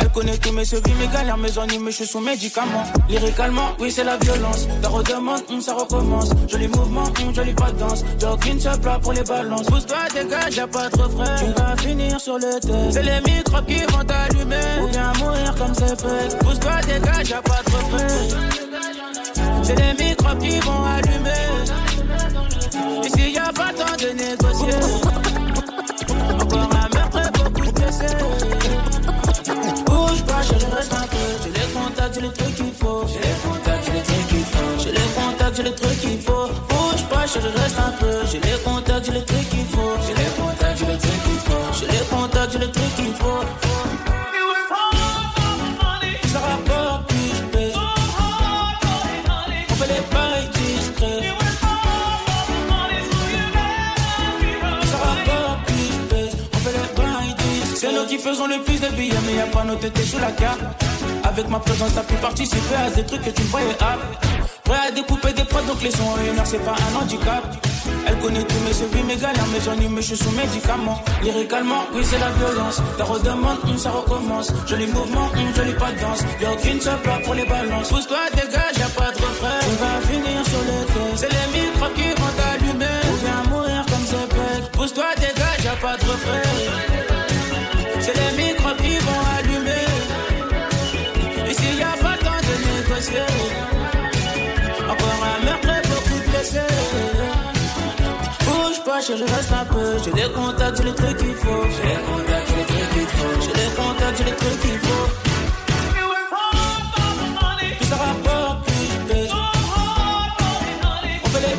Elle 0.00 0.08
connaît 0.10 0.38
tous 0.38 0.52
mes 0.52 0.64
sevis, 0.64 0.94
mes 1.00 1.08
galères, 1.08 1.36
mes 1.36 1.58
ennuis, 1.58 1.78
mais 1.78 1.90
je 1.90 1.96
suis 1.96 2.06
sous 2.06 2.20
médicaments. 2.20 2.84
Lyricalement, 3.08 3.70
oui, 3.80 3.90
c'est 3.90 4.04
la 4.04 4.16
violence. 4.16 4.66
Ta 4.82 4.88
redemande, 4.88 5.42
hum, 5.50 5.60
ça 5.60 5.74
recommence. 5.74 6.30
Joli 6.48 6.68
mouvement, 6.68 7.04
hum, 7.04 7.34
jolie 7.34 7.52
pas 7.52 7.70
de 7.72 7.78
danse. 7.78 8.04
Jogging, 8.20 8.60
se 8.60 8.76
plat 8.78 8.98
pour 9.00 9.12
les 9.12 9.22
balances. 9.22 9.66
Pousse-toi, 9.66 9.98
dégage, 10.14 10.56
y'a 10.56 10.66
pas 10.66 10.88
trop 10.90 11.08
frais. 11.10 11.36
Tu 11.38 11.60
vas 11.60 11.76
finir 11.76 12.20
sur 12.20 12.38
le 12.38 12.60
thé. 12.60 12.72
C'est 12.90 13.02
les 13.02 13.20
microbes 13.26 13.66
qui 13.66 13.80
vont 13.92 14.04
t'allumer. 14.04 14.56
Ou 14.82 14.88
bien 14.88 15.12
mourir 15.18 15.54
comme 15.56 15.74
c'est 15.74 16.00
fait. 16.00 16.38
Pousse-toi, 16.38 16.80
dégage, 16.86 17.28
y'a 17.30 17.42
pas 17.42 17.60
trop 17.64 17.96
frais. 17.96 18.06
C'est 19.62 19.76
les 19.76 20.04
microbes 20.04 20.38
qui 20.38 20.60
vont 20.60 20.84
allumer. 20.84 21.48
Ici, 23.04 23.32
y 23.32 23.38
a 23.38 23.52
pas 23.52 23.72
temps 23.72 23.96
de 23.98 24.10
négocier. 24.12 24.74
Encore 26.40 26.70
un 26.72 26.88
meurtre, 26.96 27.32
beaucoup 27.32 27.66
de 27.66 27.70
blessés 27.72 28.57
je 30.58 30.76
reste 30.76 30.92
un 30.92 31.06
peu. 31.06 31.16
J'ai 31.42 31.50
les 31.50 31.68
contacts, 31.72 32.14
j'ai 32.14 32.20
les 32.20 32.32
trucs 32.32 32.54
qu'il 32.54 32.72
faut. 32.72 33.04
J'ai 33.06 33.20
les 33.20 33.36
contacts, 33.44 33.84
j'ai 33.86 33.92
les 33.92 34.02
trucs 34.02 34.26
qu'il 34.28 34.44
faut. 34.44 34.78
J'ai 34.78 34.92
les 34.92 35.08
contacts, 35.16 35.56
j'ai 35.56 35.62
les 35.62 35.74
trucs 35.74 36.00
qu'il 36.00 36.20
faut. 36.20 36.46
Bouge 36.68 37.04
pas, 37.10 37.26
je 37.26 37.38
reste 37.38 37.78
un 37.78 37.92
peu. 38.00 38.26
J'ai 38.30 38.40
les 38.40 38.58
contacts, 38.64 38.77
faisons 58.28 58.46
le 58.46 58.58
plus 58.62 58.80
de 58.80 58.88
billets, 58.88 59.14
mais 59.26 59.36
y'a 59.36 59.46
pas 59.46 59.64
nos 59.64 59.76
têtes 59.76 59.98
sous 60.04 60.18
la 60.18 60.32
carte. 60.32 60.60
Avec 61.24 61.48
ma 61.48 61.58
présence, 61.60 61.94
t'as 61.94 62.02
pu 62.02 62.14
participer 62.14 62.74
à 62.74 62.90
des 62.90 63.04
trucs 63.04 63.22
que 63.22 63.30
tu 63.30 63.42
ne 63.42 63.48
voyais 63.48 63.74
pas. 63.74 63.96
Prêt 64.64 64.88
à 64.88 64.90
découper 64.90 65.32
des 65.32 65.44
prods, 65.44 65.62
donc 65.62 65.82
les 65.82 65.90
sons 65.90 66.04
en 66.04 66.44
c'est 66.44 66.64
pas 66.64 66.76
un 66.76 67.02
handicap. 67.02 67.42
Elle 68.06 68.18
connaît 68.18 68.42
tous 68.44 68.60
mes 68.66 68.72
sévices, 68.72 69.04
mes 69.04 69.16
galères, 69.16 69.46
mes 69.46 69.68
ennuis, 69.68 69.88
mais 69.88 70.02
je 70.02 70.14
suis 70.14 70.16
sous 70.24 70.30
médicaments. 70.32 71.00
Lyricalement, 71.22 71.84
oui, 71.94 72.02
c'est 72.04 72.18
la 72.18 72.30
violence. 72.30 72.82
Ta 72.98 73.04
redemande, 73.04 73.58
hum, 73.64 73.78
ça 73.78 73.90
recommence. 73.90 74.52
Joli 74.66 74.86
mouvement, 74.88 75.28
hum, 75.32 75.54
jolie 75.56 75.72
pas 75.72 75.92
de 75.92 76.00
danse. 76.00 76.20
Y'a 76.40 76.52
aucune 76.52 76.80
seule 76.80 76.98
plat 76.98 77.18
pour 77.24 77.34
les 77.34 77.46
balances. 77.46 77.88
Pousse-toi, 77.88 78.18
dégage, 78.34 78.76
y'a 78.78 78.88
pas 78.88 79.10
de 79.10 79.18
refrain. 79.24 79.58
Tu 79.62 79.76
vas 79.82 80.00
finir 80.10 80.44
sur 80.44 80.62
le 80.68 80.78
thé. 80.92 81.04
C'est 81.16 81.32
les 81.32 81.46
microbes 81.54 81.94
qui 81.94 82.08
vont 82.20 82.32
t'allumer. 82.36 82.98
Ou 83.10 83.16
bien 83.24 83.50
mourir 83.50 83.84
comme 83.88 84.06
ce 84.06 84.20
pec. 84.34 84.72
Pousse-toi, 84.72 85.06
dégage, 85.16 85.64
y'a 85.64 85.76
pas 85.76 85.96
de 85.96 86.04
refrain. 86.04 86.57
Chérie, 99.00 99.22
reste 99.22 99.52
un 99.52 99.64
peu. 99.64 99.96
J'ai 100.02 100.10
les 100.10 100.32
contacts, 100.32 100.78
j'ai 100.78 100.84
les 100.84 100.94
trucs 100.94 101.16
qu'il 101.18 101.34
faut. 101.34 101.62
J'ai 101.70 101.88
les 101.88 102.00
contacts, 102.08 102.48
j'ai 102.48 102.56
les 102.56 102.64
trucs 102.64 102.90
qu'il 102.90 103.06
faut. 103.06 103.40
J'ai 103.40 103.52
les 103.52 103.70
contacts, 103.76 104.18
j'ai 104.18 104.24
les 104.24 104.32
trucs 104.32 104.60
qu'il 104.60 104.78
faut. 104.80 105.08
Plus 109.06 109.26
je. 109.28 109.36
On 111.22 111.28
fait 111.28 111.42
les 111.46 111.54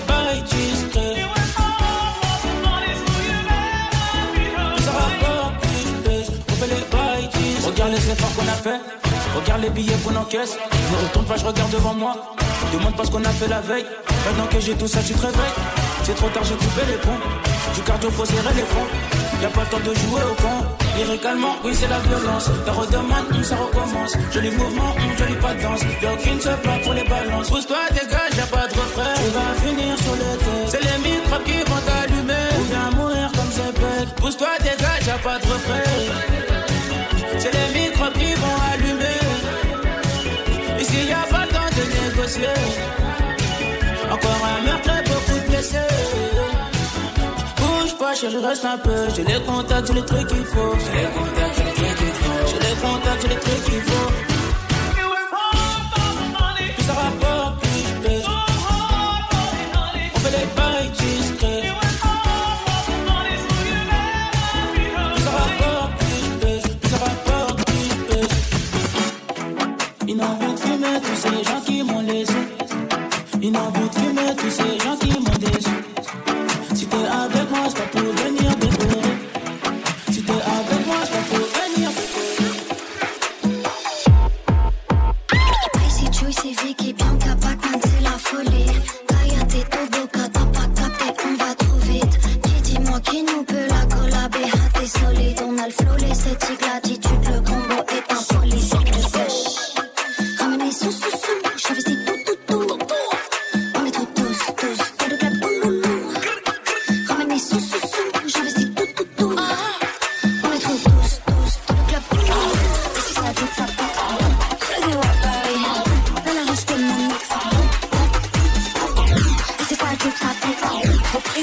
je. 7.61 7.65
Regarde 7.65 7.91
les 7.91 8.09
efforts 8.09 8.35
qu'on 8.35 8.47
a 8.47 8.57
fait. 8.63 8.81
Regarde 9.35 9.61
les 9.61 9.69
billets 9.69 9.97
qu'on 10.03 10.15
encaisse. 10.15 10.57
Ne 10.91 10.97
retourne 11.07 11.25
pas, 11.25 11.37
je 11.37 11.45
regarde 11.45 11.71
devant 11.71 11.93
moi. 11.93 12.35
Demande 12.73 12.95
pas 12.97 13.05
ce 13.05 13.11
qu'on 13.11 13.23
a 13.23 13.29
fait 13.29 13.47
la 13.47 13.61
veille. 13.61 13.85
Maintenant 14.25 14.47
que 14.47 14.59
j'ai 14.59 14.75
tout 14.75 14.87
ça, 14.87 14.99
tu 15.01 15.13
te 15.13 15.21
réveilles. 15.21 15.78
C'est 16.09 16.15
trop 16.15 16.29
tard, 16.29 16.43
j'ai 16.43 16.55
coupé 16.55 16.81
les 16.87 16.97
ponts. 16.97 17.21
Du 17.75 17.81
cardio, 17.81 18.09
faut 18.09 18.25
serrer 18.25 18.53
les 18.55 18.63
ponts. 18.63 18.89
Y'a 19.43 19.49
pas 19.49 19.61
le 19.61 19.67
temps 19.67 19.77
de 19.77 19.93
jouer 19.93 20.21
au 20.25 20.33
con. 20.41 20.57
Lyricalement, 20.97 21.55
oui, 21.63 21.71
c'est 21.75 21.87
la 21.87 21.99
violence. 21.99 22.49
Ta 22.65 22.71
redemande, 22.71 23.29
hum, 23.31 23.43
ça 23.43 23.55
recommence. 23.57 24.17
Joli 24.33 24.49
mouvement, 24.49 24.95
jolie 25.19 25.35
pas 25.35 25.53
de 25.53 25.61
danse. 25.61 25.81
Y'a 26.01 26.11
aucune 26.11 26.41
seule 26.41 26.57
plat 26.61 26.79
pour 26.81 26.93
les 26.93 27.03
balances. 27.03 27.49
Pousse-toi, 27.51 27.77
dégage, 27.91 28.33
y'a 28.35 28.47
pas 28.47 28.65
de 28.67 28.73
refrain. 28.73 29.13
Tu 29.21 29.29
vas 29.37 29.53
finir 29.61 29.97
sur 29.99 30.15
le 30.15 30.31
thé. 30.43 30.57
C'est 30.71 30.83
les 30.83 30.97
microbes 30.97 31.43
qui 31.43 31.59
vont 31.69 31.81
t'allumer. 31.85 32.47
Ou 32.57 32.63
bien 32.71 32.89
mourir 32.97 33.31
comme 33.35 33.51
c'est 33.51 33.73
bête. 33.79 34.09
Pousse-toi, 34.15 34.49
dégage, 34.61 35.05
y'a 35.05 35.19
pas 35.19 35.37
de 35.37 35.45
refrain. 35.45 35.83
C'est 37.37 37.53
les 37.53 37.69
microbes 37.79 38.13
qui 38.13 38.33
vont 38.33 38.57
allumer. 38.73 39.21
Ici 40.81 41.05
y 41.07 41.13
a 41.13 41.23
pas 41.29 41.45
le 41.45 41.51
temps 41.53 41.69
de 41.77 41.83
négocier. 42.09 43.08
Chérie, 48.19 48.45
reste 48.45 48.65
un 48.65 48.77
peu. 48.77 48.91
J'ai 49.15 49.23
les 49.23 49.39
contacts, 49.45 49.87
j'ai 49.87 49.93
les 49.93 50.05
trucs 50.05 50.27
qu'il 50.27 50.43
faut. 50.43 50.73
J'ai 50.77 50.99
les 50.99 51.07
contacts, 51.07 51.55
j'ai 51.55 51.63
les 51.63 51.71
trucs 51.71 51.95
qu'il 51.95 52.13
faut. 52.13 52.47
J'ai 52.47 52.59
les 52.59 52.81
contacts, 52.81 53.21
j'ai 53.21 53.27
les 53.29 53.39
trucs 53.39 53.63
qu'il 53.63 53.81
faut. 53.81 54.28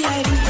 Fait. 0.01 0.46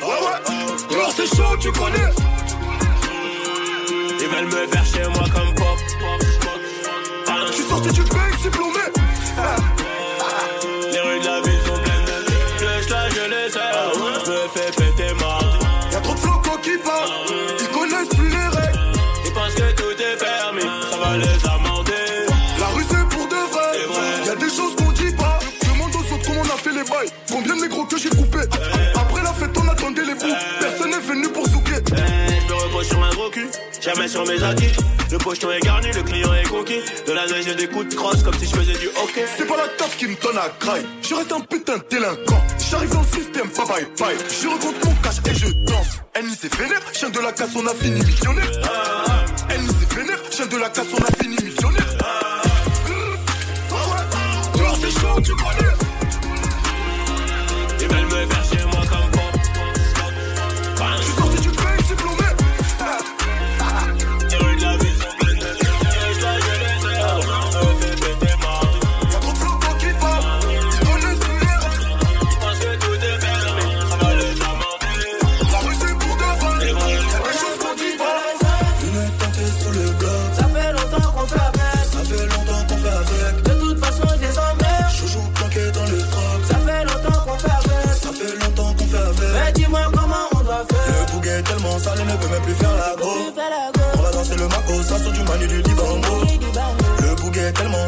La 0.00 0.30
raconte. 0.30 0.90
Ouais, 0.90 1.12
c'est 1.16 1.36
chaud, 1.36 1.56
tu 1.58 1.72
connais. 1.72 2.10
Ils 4.20 4.28
veulent 4.28 4.46
me 4.46 4.66
faire 4.66 4.84
chez 4.84 5.08
moi 5.08 5.24
comme 5.34 5.54
pop. 5.54 5.78
Je 7.46 7.52
suis 7.52 7.64
sorti 7.64 7.90
du 7.92 8.02
bec, 8.02 8.34
c'est 8.42 8.50
jamais 33.80 34.08
sur 34.08 34.26
mes 34.26 34.42
acquis. 34.42 34.72
Le 35.10 35.18
pocheton 35.18 35.50
est 35.50 35.60
garni, 35.60 35.88
le 35.92 36.02
client 36.02 36.32
est 36.34 36.48
conquis. 36.48 36.80
De 37.06 37.12
la 37.12 37.26
neige 37.26 37.48
et 37.48 37.54
des 37.54 37.66
coups 37.68 37.88
de 37.88 37.94
crosse 37.94 38.22
comme 38.22 38.34
si 38.34 38.46
je 38.46 38.54
faisais 38.54 38.78
du 38.78 38.86
hockey. 39.02 39.24
C'est 39.36 39.46
pas 39.46 39.56
la 39.56 39.68
taf 39.68 39.96
qui 39.96 40.06
me 40.06 40.14
donne 40.22 40.38
à 40.38 40.48
craille. 40.58 40.86
Je 41.08 41.14
reste 41.14 41.32
un 41.32 41.40
putain 41.40 41.78
de 41.78 41.84
délinquant. 41.90 42.44
J'arrive 42.70 42.90
dans 42.90 43.00
le 43.00 43.06
système, 43.06 43.48
bye 43.56 43.66
bye 43.66 43.86
bye. 43.98 44.16
Je 44.42 44.48
recompte 44.48 44.84
mon 44.84 44.94
cash 45.02 45.16
et 45.26 45.34
je 45.34 45.46
danse. 45.64 45.98
Ennemi 46.14 46.36
c'est 46.40 46.54
vénère, 46.54 46.80
chien 46.92 47.10
de 47.10 47.18
la 47.18 47.32
casse, 47.32 47.50
on 47.56 47.66
a 47.66 47.74
fini 47.74 48.00
millionnaire. 48.00 48.50
Ennemi 49.50 49.68
c'est 49.80 49.94
vénère, 49.98 50.18
chien 50.30 50.46
de 50.46 50.56
la 50.56 50.68
casse, 50.68 50.86
on 50.92 51.02
a 51.02 51.22
fini 51.22 51.36
millionnaire. 51.42 51.86
Ah 52.00 52.42
ouais, 53.72 54.58
dehors 54.58 54.76
c'est 54.80 55.00
chaud, 55.00 55.20
tu 55.24 55.32
connais. 55.32 55.79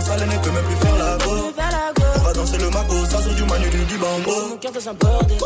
Sale, 0.03 0.27
ne 0.27 0.38
peut 0.45 0.51
même 0.51 0.65
plus 0.65 0.77
faire 0.77 0.99
la 0.99 1.17
go. 1.25 1.31
Tu. 1.37 2.12
On 2.17 2.25
va 2.25 2.33
danser 2.33 2.59
le 2.59 2.71
mako, 2.71 2.95
ça 3.11 3.23
sur 3.23 3.35
du 3.35 3.45
manu 3.45 3.69
du 3.71 3.85
dibango. 3.85 4.49
Mon 4.51 4.57
cœur 4.57 4.73
dans 4.73 4.88
un 4.88 4.95
bordel, 4.95 5.38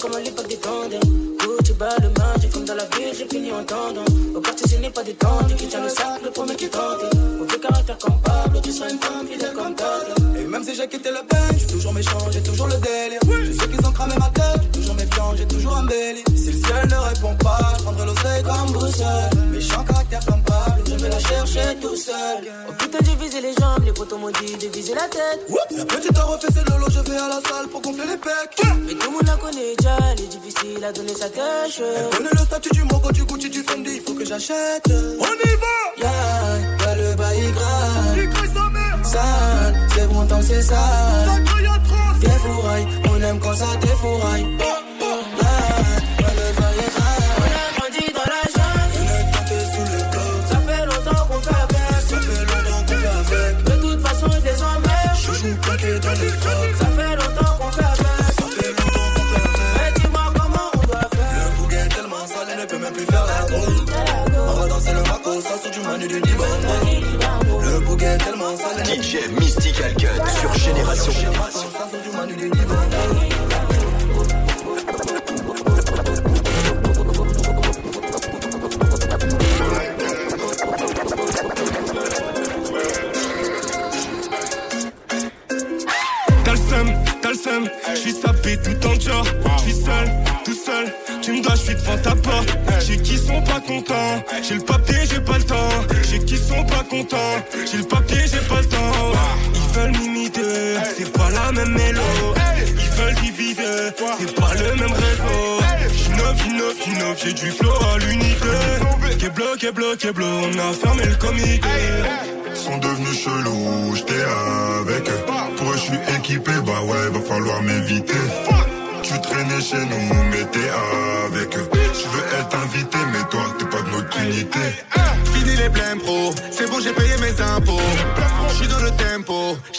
comme 0.00 0.14
à 0.14 0.20
l'époque 0.20 0.48
des 0.48 0.56
tendres. 0.56 1.00
Gucci 1.40 1.72
bas 1.74 1.96
le 2.00 2.10
j'ai 2.40 2.48
comme 2.48 2.64
dans 2.64 2.74
la 2.74 2.84
ville, 2.84 3.12
j'ai 3.16 3.26
fini 3.28 3.52
en 3.52 3.64
tendant. 3.64 4.04
Au 4.34 4.40
quartier, 4.40 4.68
ce 4.68 4.76
n'est 4.76 4.90
pas 4.90 5.02
des 5.02 5.14
tendres, 5.14 5.54
qui 5.56 5.66
tient 5.66 5.82
le 5.82 5.88
sac, 5.88 6.20
le 6.24 6.30
premier 6.30 6.56
qui 6.56 6.68
tente. 6.68 7.14
Mauvais 7.38 7.58
caractère 7.58 7.98
comme 7.98 8.20
Pablo, 8.20 8.60
tu 8.60 8.72
seras 8.72 8.90
une 8.90 8.98
femme 8.98 9.26
fidèle 9.30 9.52
comme 9.54 9.74
Todd. 9.74 10.36
Et 10.38 10.44
même 10.44 10.64
si 10.64 10.74
j'ai 10.74 10.88
quitté 10.88 11.10
le 11.10 11.22
bench, 11.28 11.56
j'suis 11.56 11.66
toujours 11.66 11.92
méchant, 11.92 12.18
j'ai 12.30 12.42
toujours 12.42 12.66
le 12.66 12.74
délire. 12.74 13.20
Je 13.44 13.52
sais 13.52 13.68
qu'ils 13.68 13.86
ont 13.86 13.92
cramé 13.92 14.14
ma 14.18 14.30
tête, 14.30 14.72
toujours 14.72 14.94
méfiant, 14.94 15.34
j'ai 15.36 15.46
toujours 15.46 15.76
un 15.76 15.86
délit. 15.86 16.24
Si 16.36 16.52
le 16.52 16.58
ciel 16.58 16.88
ne 16.88 16.96
répond 16.96 17.34
pas, 17.36 17.74
je 17.78 17.82
prendrai 17.82 18.06
l'oseille 18.06 18.42
comme 18.42 18.72
boussole. 18.72 19.30
Méchant 19.50 19.84
caractère 19.84 20.24
comme 20.26 20.42
Pablo, 20.42 20.84
je 20.86 20.94
vais 20.94 21.08
la 21.08 21.18
chercher 21.18 21.76
tout 21.80 21.96
seul. 21.96 22.44
Oh 22.68 22.72
putain, 22.78 22.98
les 23.92 23.98
potos 23.98 24.18
m'ont 24.18 24.30
dit 24.30 24.56
de 24.56 24.68
viser 24.72 24.94
la 24.94 25.08
tête. 25.08 25.40
La 25.76 25.84
petite 25.84 26.16
a 26.16 26.22
refait 26.24 26.46
ses 26.52 26.64
lolo, 26.70 26.86
je 26.88 27.00
vais 27.00 27.16
à 27.16 27.28
la 27.28 27.40
salle 27.48 27.68
pour 27.70 27.82
gonfler 27.82 28.06
les 28.06 28.16
pecs. 28.16 28.74
Mais 28.86 28.94
tout 28.94 29.06
le 29.06 29.12
monde 29.12 29.26
la 29.26 29.36
connaît 29.36 29.74
déjà, 29.76 29.96
elle 30.12 30.20
est 30.24 30.28
difficile 30.28 30.84
à 30.84 30.92
donner 30.92 31.14
sa 31.14 31.28
cache. 31.28 31.80
Elle 31.80 32.16
connaît 32.16 32.30
le 32.32 32.44
statut 32.44 32.70
du 32.70 32.84
Mogo, 32.84 33.12
du 33.12 33.24
Gucci, 33.24 33.50
du 33.50 33.62
Fendi, 33.62 34.00
faut 34.06 34.14
que 34.14 34.24
j'achète. 34.24 34.88
On 34.88 35.24
y 35.24 35.54
va. 35.62 35.76
Yeah, 35.98 36.86
y'a 36.86 36.94
le 36.96 37.14
bail 37.14 37.52
grave. 37.52 38.16
Il. 38.16 38.30
Sale, 39.04 39.88
c'est 39.94 40.06
bon 40.08 40.26
tant 40.26 40.40
c'est 40.40 40.62
Ça 40.62 40.74
sale. 40.74 41.44
crie 41.44 41.66
atroce. 41.66 42.20
Défouraille, 42.20 42.86
on 43.10 43.20
aime 43.20 43.40
quand 43.40 43.54
ça 43.54 43.66
défouraille. 43.80 44.42
Yeah, 44.42 44.68
y'a 45.00 45.91
le 45.91 45.91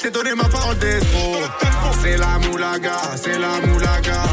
j't'ai 0.04 0.12
donné 0.12 0.36
ma 0.36 0.44
parole 0.50 0.78
d'escroc. 0.78 1.50
C'est 2.02 2.18
la 2.18 2.38
moulaga, 2.40 2.98
c'est 3.16 3.40
la 3.40 3.66
moulaga. 3.66 4.24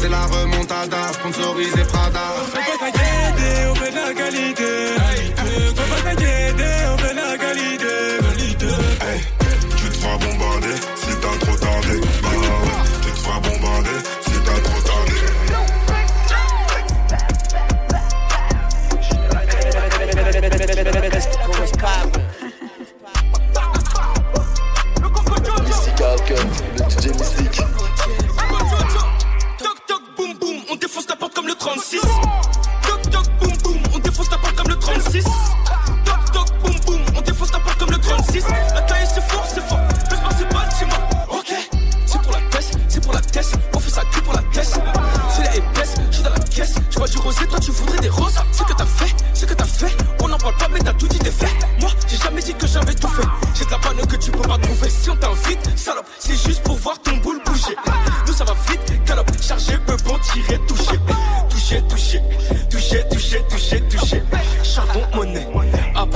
C'est 0.00 0.08
la 0.08 0.26
remontada, 0.26 1.12
sponsorisé 1.12 1.84
Prada. 1.84 1.99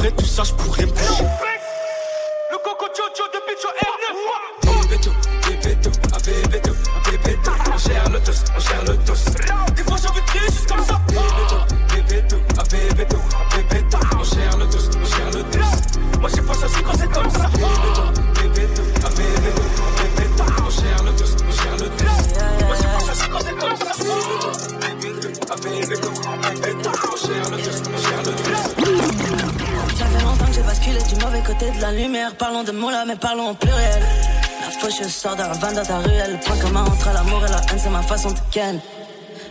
Après 0.04 0.16
tout 0.16 0.26
ça, 0.26 0.42
je 0.44 0.52
pourrais 0.52 0.84
me 0.84 0.90
bouger. 0.90 1.24
Le 2.50 2.58
coco 2.58 2.84
chocho 2.94 3.24
de 3.32 3.40
Picho 3.48 3.68
R9 3.80 4.82
Bébéto, 4.82 5.10
bébéto, 5.48 5.90
ah 6.12 6.18
bébéto, 6.18 6.72
ah 6.94 7.10
bébéto 7.10 7.50
On 7.72 7.78
gère 7.78 8.10
le 8.10 8.20
dos, 8.20 8.32
on 8.54 8.60
gère 8.60 8.84
le 8.84 8.96
dos 8.98 9.14
Des 9.74 9.82
fois 9.82 9.96
j'ai 10.02 10.08
envie 10.08 10.20
de 10.20 10.26
crier 10.26 10.46
juste 10.52 10.68
comme 10.68 10.84
ça 10.84 11.00
de 31.72 31.80
la 31.80 31.92
lumière. 31.92 32.34
Parlons 32.36 32.64
de 32.64 32.72
mots 32.72 32.90
mais 33.06 33.16
parlons 33.16 33.50
au 33.50 33.54
pluriel. 33.54 34.02
La 34.60 34.70
fauche 34.70 35.06
sort 35.08 35.36
d'un 35.36 35.52
van 35.52 35.72
dans 35.72 35.84
ta 35.84 35.98
ruelle. 35.98 36.32
Le 36.32 36.38
point 36.38 36.56
commun 36.58 36.84
entre 36.84 37.12
l'amour 37.12 37.44
et 37.46 37.50
la 37.50 37.58
haine, 37.58 37.78
c'est 37.82 37.90
ma 37.90 38.02
façon 38.02 38.30
de 38.30 38.38
ken. 38.50 38.80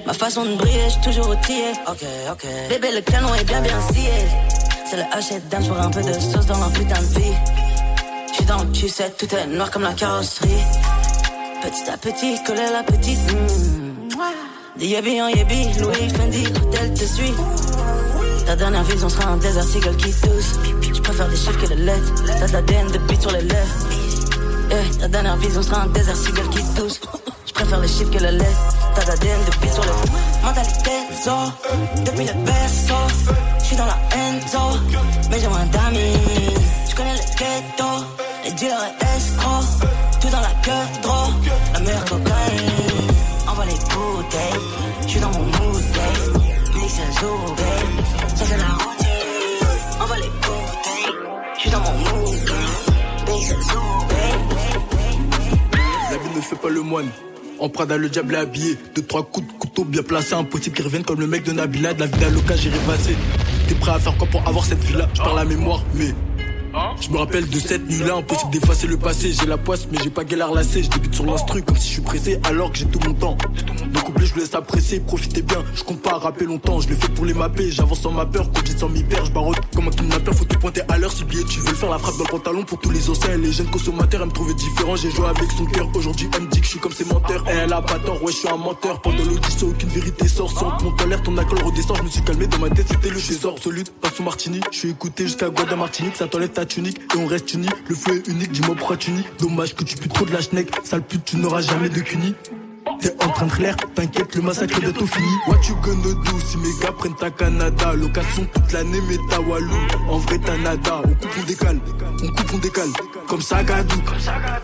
Ma 0.05 0.14
façon 0.14 0.43
de 0.45 0.55
briller, 0.55 0.89
j'suis 0.89 1.01
toujours 1.01 1.30
outillé. 1.30 1.72
Ok, 1.88 2.03
ok. 2.32 2.45
Bébé, 2.70 2.91
le 2.91 3.01
canon 3.01 3.34
est 3.36 3.43
bien 3.43 3.61
bien 3.61 3.80
scié. 3.91 4.11
C'est 4.89 4.97
le 4.97 5.03
H&M 5.03 5.68
pour 5.68 5.80
un 5.80 5.89
peu 5.89 6.01
de 6.03 6.14
sauce 6.14 6.45
dans 6.45 6.59
la 6.59 6.68
putain 6.68 7.01
de 7.01 7.20
vie. 7.20 7.36
J'suis 8.32 8.45
dans 8.45 8.64
le 8.64 8.88
sais, 8.88 9.09
tout 9.18 9.34
est 9.36 9.47
noir 9.47 9.72
comme 9.72 9.84
la 9.84 9.93
carrosserie. 9.93 10.49
Petit 11.61 11.89
à 11.89 11.97
petit, 11.97 12.43
coller 12.43 12.70
la 12.72 12.84
petite. 12.84 13.20
mm. 13.32 13.93
Des 14.78 14.88
yébi 14.88 15.22
en 15.22 15.28
yébi, 15.28 15.68
Louis 15.80 16.09
Fendi, 16.09 16.47
hôtel 16.47 16.93
te 16.93 17.05
suit. 17.05 17.34
Ta 18.45 18.55
dernière 18.55 18.84
vision 18.84 19.07
sera 19.07 19.30
un 19.30 19.38
désert 19.38 19.64
qui 19.97 20.11
tousse. 20.11 20.83
Je 21.14 21.18
préfère 21.18 21.32
les 21.32 21.38
chiffres 21.38 21.61
que 21.61 21.70
les 21.70 21.84
lettres. 21.86 22.24
T'as 22.26 22.47
de 22.47 22.53
l'ADN 22.53 22.88
de 22.91 22.97
bite 22.97 23.22
sur 23.22 23.32
les 23.32 23.41
lèvres. 23.41 23.88
Eh, 24.72 24.97
ta 24.97 25.07
dernière 25.07 25.38
vision 25.38 25.61
sera 25.61 25.84
un 25.84 25.88
désert 25.88 26.16
seagull 26.16 26.49
qui 26.49 26.64
tousse. 26.74 26.99
Je 27.45 27.53
préfère 27.53 27.80
les 27.82 27.88
chiffres 27.88 28.09
que 28.09 28.18
les 28.18 28.32
lettres. 28.32 28.76
T'as 28.95 29.03
de 29.03 29.07
l'ADN 29.09 29.39
de 29.45 29.51
bite 29.61 29.74
sur 29.74 29.84
les 29.84 29.91
Mentalité, 30.43 30.97
zo. 31.24 31.38
Depuis 32.03 32.26
le 32.26 32.34
berceau. 32.43 33.03
J'suis 33.64 33.76
dans 33.76 33.86
la 33.86 33.97
enzo. 34.18 34.80
Mais 35.30 35.39
j'ai 35.39 35.47
moins 35.49 35.66
d'amis. 35.68 36.18
J'connais 36.89 37.14
le 37.14 37.38
ghetto. 37.38 37.89
Les 38.45 38.51
dealers 38.53 38.82
et 38.82 39.18
escrocs. 39.18 39.88
Tout 40.20 40.30
dans 40.30 40.41
la 40.41 40.53
queue, 40.64 40.99
trop. 41.03 41.30
La 41.74 41.80
meilleure 41.80 42.05
cocaïne. 42.05 43.14
Envoie 43.47 43.66
les 43.66 43.74
bouteilles. 43.74 44.61
J'suis 45.05 45.20
dans 45.20 45.30
mon 45.30 45.45
mood, 45.45 45.84
babe. 45.93 46.41
Mix 46.74 46.93
et 46.97 47.83
La 56.12 56.18
vie 56.18 56.36
ne 56.36 56.42
fait 56.42 56.56
pas 56.56 56.70
le 56.70 56.82
moine. 56.82 57.10
En 57.60 57.70
Prada, 57.70 57.98
le 57.98 58.10
diable 58.10 58.36
est 58.36 58.40
habillé. 58.40 58.78
Deux, 58.96 59.04
trois 59.04 59.24
coups 59.24 59.48
de 59.48 59.54
couteau 59.54 59.84
bien 59.84 60.04
placés. 60.04 60.34
Impossible 60.34 60.76
qu'ils 60.76 60.86
reviennent 60.86 61.04
comme 61.04 61.20
le 61.20 61.28
mec 61.28 61.44
de 61.44 61.52
Nabila. 61.52 61.94
De 61.94 62.02
la 62.02 62.06
vie 62.08 62.20
d'Aloca, 62.20 62.56
j'ai 62.56 62.70
rêvassé. 62.70 63.16
T'es 63.68 63.76
prêt 63.76 63.92
à 63.92 64.00
faire 64.00 64.18
quoi 64.18 64.28
pour 64.28 64.48
avoir 64.48 64.66
cette 64.66 64.84
vie-là? 64.84 65.08
Je 65.14 65.22
parle 65.22 65.38
la 65.38 65.46
mémoire, 65.46 65.84
mais. 65.96 66.14
Je 66.99 67.09
me 67.09 67.17
rappelle 67.17 67.47
de 67.47 67.59
cette 67.59 67.88
nuit-là, 67.88 68.15
impossible 68.15 68.51
d'effacer 68.51 68.88
le 68.88 68.97
passé. 68.97 69.32
J'ai 69.32 69.45
la 69.45 69.57
poisse, 69.57 69.88
mais 69.91 69.99
j'ai 70.03 70.09
pas 70.09 70.24
galère 70.24 70.51
lassé. 70.51 70.84
Je 70.84 70.89
débute 70.89 71.13
sur 71.13 71.26
l'instru 71.26 71.61
comme 71.61 71.78
si 71.78 71.88
je 71.88 71.93
suis 71.93 72.01
pressé, 72.01 72.39
alors 72.45 72.71
que 72.71 72.80
j'ai 72.80 72.86
tout 72.86 72.99
mon 73.05 73.13
temps. 73.13 73.38
Le 73.93 73.99
couplet, 74.01 74.26
je 74.26 74.34
vous 74.34 74.39
laisse 74.39 74.55
apprécier, 74.55 74.99
profitez 74.99 75.41
bien. 75.43 75.63
Je 75.76 75.84
compte 75.84 76.01
pas 76.01 76.17
rapper 76.17 76.45
longtemps, 76.45 76.80
je 76.80 76.89
le 76.89 76.95
fais 76.95 77.09
pour 77.09 77.26
les 77.26 77.34
mapper. 77.34 77.69
J'avance 77.69 78.01
sans 78.01 78.11
ma 78.11 78.26
peur, 78.26 78.49
j'ai 78.65 78.76
sans 78.76 78.89
m'y 78.89 79.03
perdre. 79.03 79.28
Je 79.28 79.32
barotte 79.32 79.57
comme 79.76 79.88
un 79.88 79.91
kidnappeur, 79.91 80.34
faut 80.34 80.45
te 80.45 80.55
pointer 80.57 80.82
à 80.89 80.97
l'heure. 80.97 81.11
Si 81.11 81.24
billet, 81.26 81.43
tu 81.43 81.59
veux 81.59 81.69
le 81.69 81.76
faire, 81.76 81.89
la 81.89 81.99
frappe 81.99 82.17
dans 82.17 82.24
le 82.24 82.30
pantalon 82.32 82.63
pour 82.63 82.80
tous 82.80 82.91
les 82.91 83.09
anciens. 83.09 83.38
Les 83.38 83.51
jeunes 83.51 83.69
consommateurs, 83.69 84.21
elle 84.21 84.30
me 84.30 84.34
trouvaient 84.34 84.53
différent. 84.55 84.95
J'ai 84.95 85.11
joué 85.11 85.28
avec 85.28 85.51
son 85.51 85.65
cœur. 85.65 85.88
Aujourd'hui, 85.93 86.28
elle 86.36 86.41
me 86.43 86.47
dit 86.47 86.59
que 86.59 86.65
je 86.65 86.71
suis 86.71 86.80
comme 86.80 86.91
ses 86.91 87.05
menteurs. 87.05 87.43
Et 87.49 87.55
elle 87.55 87.74
a 87.74 87.82
pas 87.82 87.99
tort, 87.99 88.21
ouais, 88.24 88.32
je 88.32 88.38
suis 88.38 88.49
un 88.49 88.57
menteur. 88.57 88.99
Pendant 89.01 89.24
l'audition, 89.24 89.67
aucune 89.67 89.89
vérité 89.89 90.28
sort. 90.28 90.49
Sans 90.49 90.78
mon 90.84 90.95
alerte, 91.03 91.24
ton 91.24 91.38
accord 91.38 91.59
redescend. 91.63 91.97
Je 91.97 92.03
me 92.03 92.09
suis 92.09 92.21
calmé 92.21 92.47
dans 92.47 92.59
ma 92.59 92.69
tête, 92.69 92.88
c'était 92.89 93.09
le 93.09 93.19
trésor 93.19 93.53
absolu. 93.53 93.84
Pas 94.01 94.09
sous 94.09 94.24
Martini, 94.24 94.59
je 94.71 94.78
suis 94.78 94.89
écouté 94.89 95.26
jusqu'à 95.26 95.49
Guada 95.49 95.76
Martinique. 95.76 96.15
Ça 96.15 96.28
t'enlève 96.28 96.49
et 96.64 97.18
on 97.18 97.28
reste 97.28 97.53
unis. 97.53 97.70
Le 97.88 97.95
feu 97.95 98.18
est 98.18 98.28
unique, 98.28 98.51
dis-moi 98.51 98.76
pourquoi 98.76 98.97
tu 98.97 99.11
nies. 99.11 99.26
Dommage 99.39 99.76
que 99.76 99.84
tu 99.84 99.97
pues 99.97 100.07
trop 100.07 100.26
de 100.26 100.32
la 100.32 100.41
schneck. 100.41 100.70
Sale 100.84 101.03
pute, 101.03 101.26
tu 101.26 101.38
n'auras 101.38 101.61
jamais 101.61 101.89
de 101.89 101.99
cuni. 101.99 102.36
T'es 103.01 103.14
en 103.24 103.30
train 103.30 103.47
de 103.47 103.51
clair, 103.51 103.76
t'inquiète, 103.95 104.36
le 104.36 104.41
massacre 104.41 104.78
est 104.78 104.82
bientôt 104.82 105.05
fini. 105.05 105.28
What 105.47 105.57
you 105.68 105.76
gonna 105.82 106.14
do 106.14 106.39
si 106.45 106.57
mes 106.57 106.70
gars 106.82 106.93
prennent 106.93 107.16
ta 107.16 107.32
Canada? 107.32 107.93
Location 107.93 108.47
toute 108.53 108.72
l'année, 108.72 108.99
mais 109.09 109.18
ta 109.30 109.41
Walou. 109.41 109.76
En 110.09 110.18
vrai, 110.20 110.39
t'as 110.39 110.57
nada. 110.57 111.01
On 111.03 111.14
coupe, 111.14 111.32
on 111.39 111.43
décale. 111.43 111.80
On 112.24 112.28
coupe, 112.28 112.53
on 112.53 112.57
décale. 112.59 112.89
Comme 113.28 113.41
ça, 113.41 113.64
Gadou. 113.64 114.01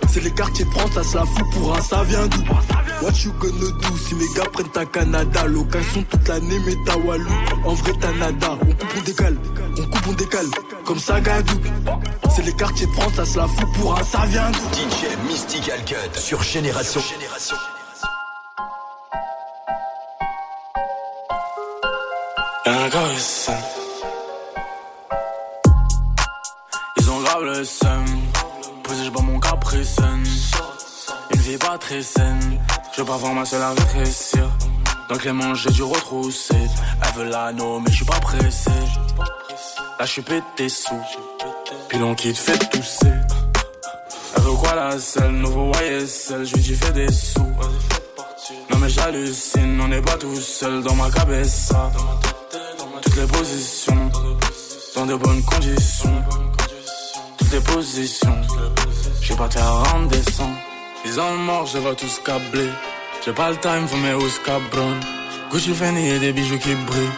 C'est 0.10 0.24
les 0.24 0.32
quartiers 0.32 0.66
de 0.66 0.70
France, 0.70 0.91
ça 0.93 1.04
se 1.04 1.18
la 1.18 1.26
fout 1.26 1.45
pour 1.54 1.76
un, 1.76 1.82
ça 1.82 2.04
vient 2.04 2.28
d'où? 2.28 2.43
What 3.02 3.14
you 3.24 3.34
gonna 3.39 3.72
do 3.72 3.97
si 4.08 4.16
mes 4.16 4.28
gars 4.36 4.50
prennent 4.54 4.70
ta 4.70 4.86
Canada? 4.86 5.45
Location 5.45 6.04
toute 6.10 6.28
l'année, 6.28 6.60
mais 6.66 6.76
ta 6.86 6.97
Walou. 6.97 7.32
En 7.66 7.74
vrai, 7.74 7.91
t'as 8.00 8.14
nada. 8.14 8.58
On 8.62 8.66
coupe, 8.66 8.93
on 8.97 9.02
décale. 9.02 9.38
On 9.78 9.84
coupe, 9.84 10.08
on 10.08 10.14
décale. 10.14 10.47
Comme 10.90 10.98
ça, 10.98 11.22
Gadou. 11.22 11.54
C'est 12.36 12.42
les 12.42 12.54
quartiers 12.54 12.88
de 12.88 12.92
France, 12.94 13.14
ça 13.14 13.24
se 13.24 13.38
la 13.38 13.48
fout 13.48 13.72
pour 13.76 13.96
un, 13.96 14.04
ça 14.04 14.26
vient 14.26 14.50
d'où? 14.50 14.60
DJ 14.74 15.16
Mystical 15.28 15.86
Cut 15.86 16.20
sur 16.20 16.42
Génération. 16.42 17.00
Le 22.66 23.20
seum. 23.20 23.56
Ils 26.98 27.12
ont 27.12 27.20
grave 27.20 27.44
le 27.44 27.64
seum. 27.64 28.06
Posé, 28.82 29.06
je 29.06 29.10
bois 29.12 29.22
mon 29.22 29.40
capricène. 29.40 30.24
Une 31.36 31.40
vie 31.42 31.58
pas 31.58 31.78
très 31.78 32.02
saine. 32.02 32.60
Je 32.94 33.02
veux 33.02 33.06
pas 33.06 33.18
voir 33.18 33.36
ma 33.36 33.46
seule. 33.46 33.62
Donc 33.76 34.79
les 35.24 35.32
manches, 35.32 35.64
j'ai 35.64 35.72
dû 35.72 35.84
retrousser. 35.84 36.55
Elle 37.01 37.14
veut 37.14 37.30
l'anneau, 37.30 37.80
mais 37.80 37.89
je 37.89 37.97
suis 37.97 38.05
pas 38.05 38.20
pressé. 38.20 38.70
Là, 39.99 40.05
je 40.05 40.12
suis 40.12 40.22
pété 40.22 40.70
sous. 40.70 41.01
Pilon 41.89 42.14
qui 42.16 42.32
te 42.32 42.38
fait 42.38 42.57
tousser. 42.70 43.12
Elle 44.36 44.43
veut 44.43 44.53
quoi 44.53 44.76
la 44.76 44.99
selle, 44.99 45.32
nouveau 45.32 45.72
YSL, 45.72 46.45
je 46.45 46.53
lui 46.53 46.62
dis 46.62 46.76
fais 46.76 46.91
des 46.91 47.12
sous. 47.12 47.39
Non 48.70 48.78
mais 48.78 48.89
j'hallucine, 48.89 49.82
on 49.82 49.88
n'est 49.88 50.01
pas 50.01 50.18
tout 50.18 50.36
seul 50.36 50.84
dans 50.84 50.95
ma 50.95 51.10
cabessa. 51.10 51.91
Toutes 53.01 53.16
les 53.16 53.26
positions, 53.26 54.12
dans 54.95 55.05
de 55.07 55.16
bonnes 55.16 55.43
conditions. 55.43 56.24
Toutes 57.38 57.51
les 57.51 57.62
positions, 57.62 58.41
j'ai 59.22 59.36
pas 59.36 59.47
terre 59.47 59.66
à 59.66 59.84
rendre. 59.84 60.16
Ils 61.05 61.20
ont 61.20 61.36
mort, 61.38 61.66
je 61.66 61.80
vois 61.80 61.95
tous 61.95 62.20
câblés. 62.24 62.70
J'ai 63.26 63.34
pas 63.34 63.50
le 63.50 63.58
time, 63.58 63.88
faut 63.88 63.98
mes 63.98 64.14
hausses 64.14 64.40
cabron. 64.40 64.96
Gucci 65.52 65.74
Fendi 65.74 66.08
et 66.08 66.20
des 66.20 66.32
bijoux 66.32 66.58
qui 66.58 66.74
brillent. 66.74 67.18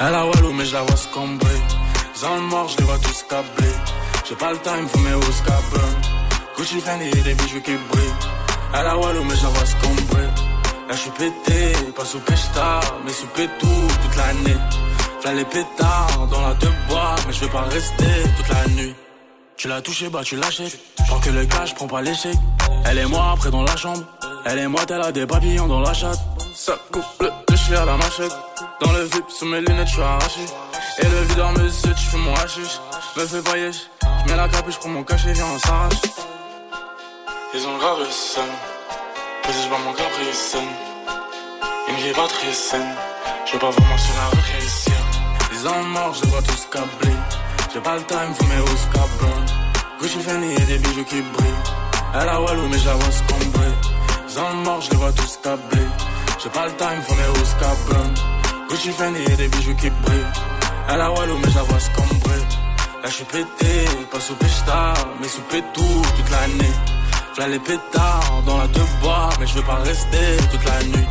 Elle 0.00 0.14
a 0.14 0.26
Walou, 0.26 0.52
mais 0.52 0.64
je 0.64 0.72
la 0.72 0.82
vois 0.82 0.96
se 0.96 1.08
combrer. 1.08 1.60
Ils 2.16 2.26
ont 2.26 2.40
mort, 2.42 2.68
je 2.68 2.78
les 2.78 2.84
vois 2.84 2.98
tous 2.98 3.24
câblés. 3.28 3.76
J'ai 4.28 4.34
pas 4.34 4.52
le 4.52 4.58
time, 4.58 4.88
faut 4.88 4.98
mes 5.00 5.14
hausses 5.14 5.42
cabron. 5.42 5.88
Gucci 6.56 6.80
Fendi 6.80 7.06
et 7.06 7.22
des 7.22 7.34
bijoux 7.34 7.60
qui 7.60 7.72
brillent. 7.90 8.18
Elle 8.74 8.86
a 8.86 8.96
Walou, 8.96 9.24
mais 9.24 9.36
je 9.36 9.42
la 9.42 9.48
vois 9.50 9.66
se 9.66 9.76
combrer. 9.76 10.28
Là, 10.88 10.92
je 10.92 10.96
suis 10.96 11.10
pété, 11.10 11.72
pas 11.94 12.04
sous 12.04 12.20
Peshta, 12.20 12.80
mais 13.04 13.12
sous 13.12 13.26
Pétou 13.28 13.68
toute 14.02 14.16
l'année. 14.16 14.60
Flà, 15.20 15.34
les 15.34 15.44
pétards 15.44 16.26
dans 16.30 16.40
la 16.40 16.54
deux 16.54 16.72
bois, 16.88 17.14
mais 17.26 17.32
je 17.32 17.40
vais 17.40 17.50
pas 17.50 17.62
rester 17.62 18.04
toute 18.36 18.48
la 18.48 18.68
nuit. 18.68 18.94
Tu 19.56 19.68
l'as 19.68 19.80
touché, 19.80 20.08
bah 20.08 20.22
tu 20.24 20.36
l'achètes. 20.36 20.78
Prends 21.06 21.20
que 21.20 21.30
le 21.30 21.44
cash, 21.46 21.74
prends 21.74 21.86
pas 21.86 22.02
l'échec. 22.02 22.34
Elle 22.86 22.98
et 22.98 23.06
moi 23.06 23.32
après 23.34 23.50
dans 23.50 23.62
la 23.62 23.76
chambre. 23.76 24.02
Elle 24.44 24.58
et 24.58 24.66
moi, 24.66 24.80
a 24.90 25.12
des 25.12 25.26
papillons 25.26 25.68
dans 25.68 25.80
la 25.80 25.92
chatte. 25.92 26.18
Ça 26.54 26.74
coupe 26.90 27.04
le 27.20 27.30
déchiré 27.48 27.76
à 27.76 27.84
la 27.84 27.96
machette. 27.96 28.32
Dans 28.80 28.92
le 28.92 29.04
VIP, 29.04 29.30
sous 29.30 29.46
mes 29.46 29.60
lunettes, 29.60 29.86
je 29.86 29.92
suis 29.92 30.02
arraché. 30.02 30.40
Et 30.98 31.04
le 31.08 31.22
videur 31.28 31.52
me 31.52 31.68
dit, 31.68 31.94
tu 31.94 32.06
fais 32.06 32.16
mon 32.16 32.34
hashish. 32.34 32.80
Me 33.16 33.24
fais 33.24 33.42
pas 33.42 33.56
yesh. 33.56 33.88
Je 34.02 34.30
mets 34.30 34.36
la 34.36 34.48
capuche 34.48 34.78
pour 34.78 34.88
mon 34.88 35.04
cachet, 35.04 35.32
viens, 35.32 35.46
on 35.46 35.58
s'arrache. 35.58 35.94
Ils 37.54 37.66
ont 37.66 37.78
grave 37.78 38.00
le 38.00 38.10
seum. 38.10 38.44
Je 39.46 39.68
bois 39.68 39.78
mon 39.78 39.92
capricène. 39.92 40.68
Une 41.88 41.96
vie 41.96 42.12
pas 42.12 42.26
très 42.26 42.52
saine. 42.52 42.94
Je 43.46 43.52
veux 43.52 43.58
pas 43.58 43.70
vraiment 43.70 43.98
sur 43.98 44.14
la 44.16 44.28
rétrécir. 44.30 44.94
Ils 45.52 45.68
ont 45.68 45.82
mort, 45.84 46.14
je 46.14 46.26
vois 46.28 46.42
tous 46.42 46.66
câblés. 46.70 47.16
J'ai 47.72 47.80
pas 47.80 47.96
le 47.96 48.02
time, 48.04 48.34
faut 48.34 48.44
mes 48.46 48.60
hausses 48.60 48.88
cabron. 48.92 49.36
Gucci 50.00 50.18
Fendi 50.18 50.52
et 50.52 50.64
des 50.66 50.78
bijoux 50.78 51.04
qui 51.04 51.22
brillent. 51.22 51.52
Elle 52.14 52.28
a 52.28 52.40
Walou, 52.40 52.66
mais 52.68 52.78
je 52.78 52.86
la 52.86 52.94
Ils 54.34 54.40
ont 54.40 54.54
mort, 54.64 54.80
je 54.80 54.90
les 54.90 54.96
vois 54.96 55.12
tous 55.12 55.38
câblés. 55.42 55.88
J'ai 56.42 56.48
pas 56.48 56.64
le 56.64 56.72
time, 56.76 57.02
faut 57.06 57.14
mes 57.14 57.28
hausses 57.38 57.54
cabron. 57.60 58.14
Gucci 58.70 58.90
Fanny 58.92 59.22
et 59.24 59.36
des 59.36 59.48
bijoux 59.48 59.74
qui 59.74 59.90
brillent. 59.90 60.32
Elle 60.88 61.00
a 61.02 61.10
Wallo, 61.12 61.36
mais 61.36 61.50
je 61.50 61.56
la 61.56 61.62
vois 61.64 61.78
se 61.78 61.90
cambrer. 61.90 62.40
Là, 63.02 63.08
je 63.08 63.10
suis 63.10 63.24
pété, 63.24 63.84
pas 64.10 64.20
sous 64.20 64.34
pétard, 64.36 65.06
mais 65.20 65.28
sous 65.28 65.42
tout 65.74 66.02
toute 66.16 66.30
l'année. 66.30 66.74
V'là 67.36 67.48
les 67.48 67.58
pétards 67.58 68.42
dans 68.46 68.56
la 68.56 68.68
deux 68.68 68.86
bois, 69.02 69.28
mais 69.38 69.46
je 69.46 69.54
veux 69.54 69.64
pas 69.64 69.80
rester 69.84 70.36
toute 70.50 70.64
la 70.64 70.82
nuit. 70.84 71.08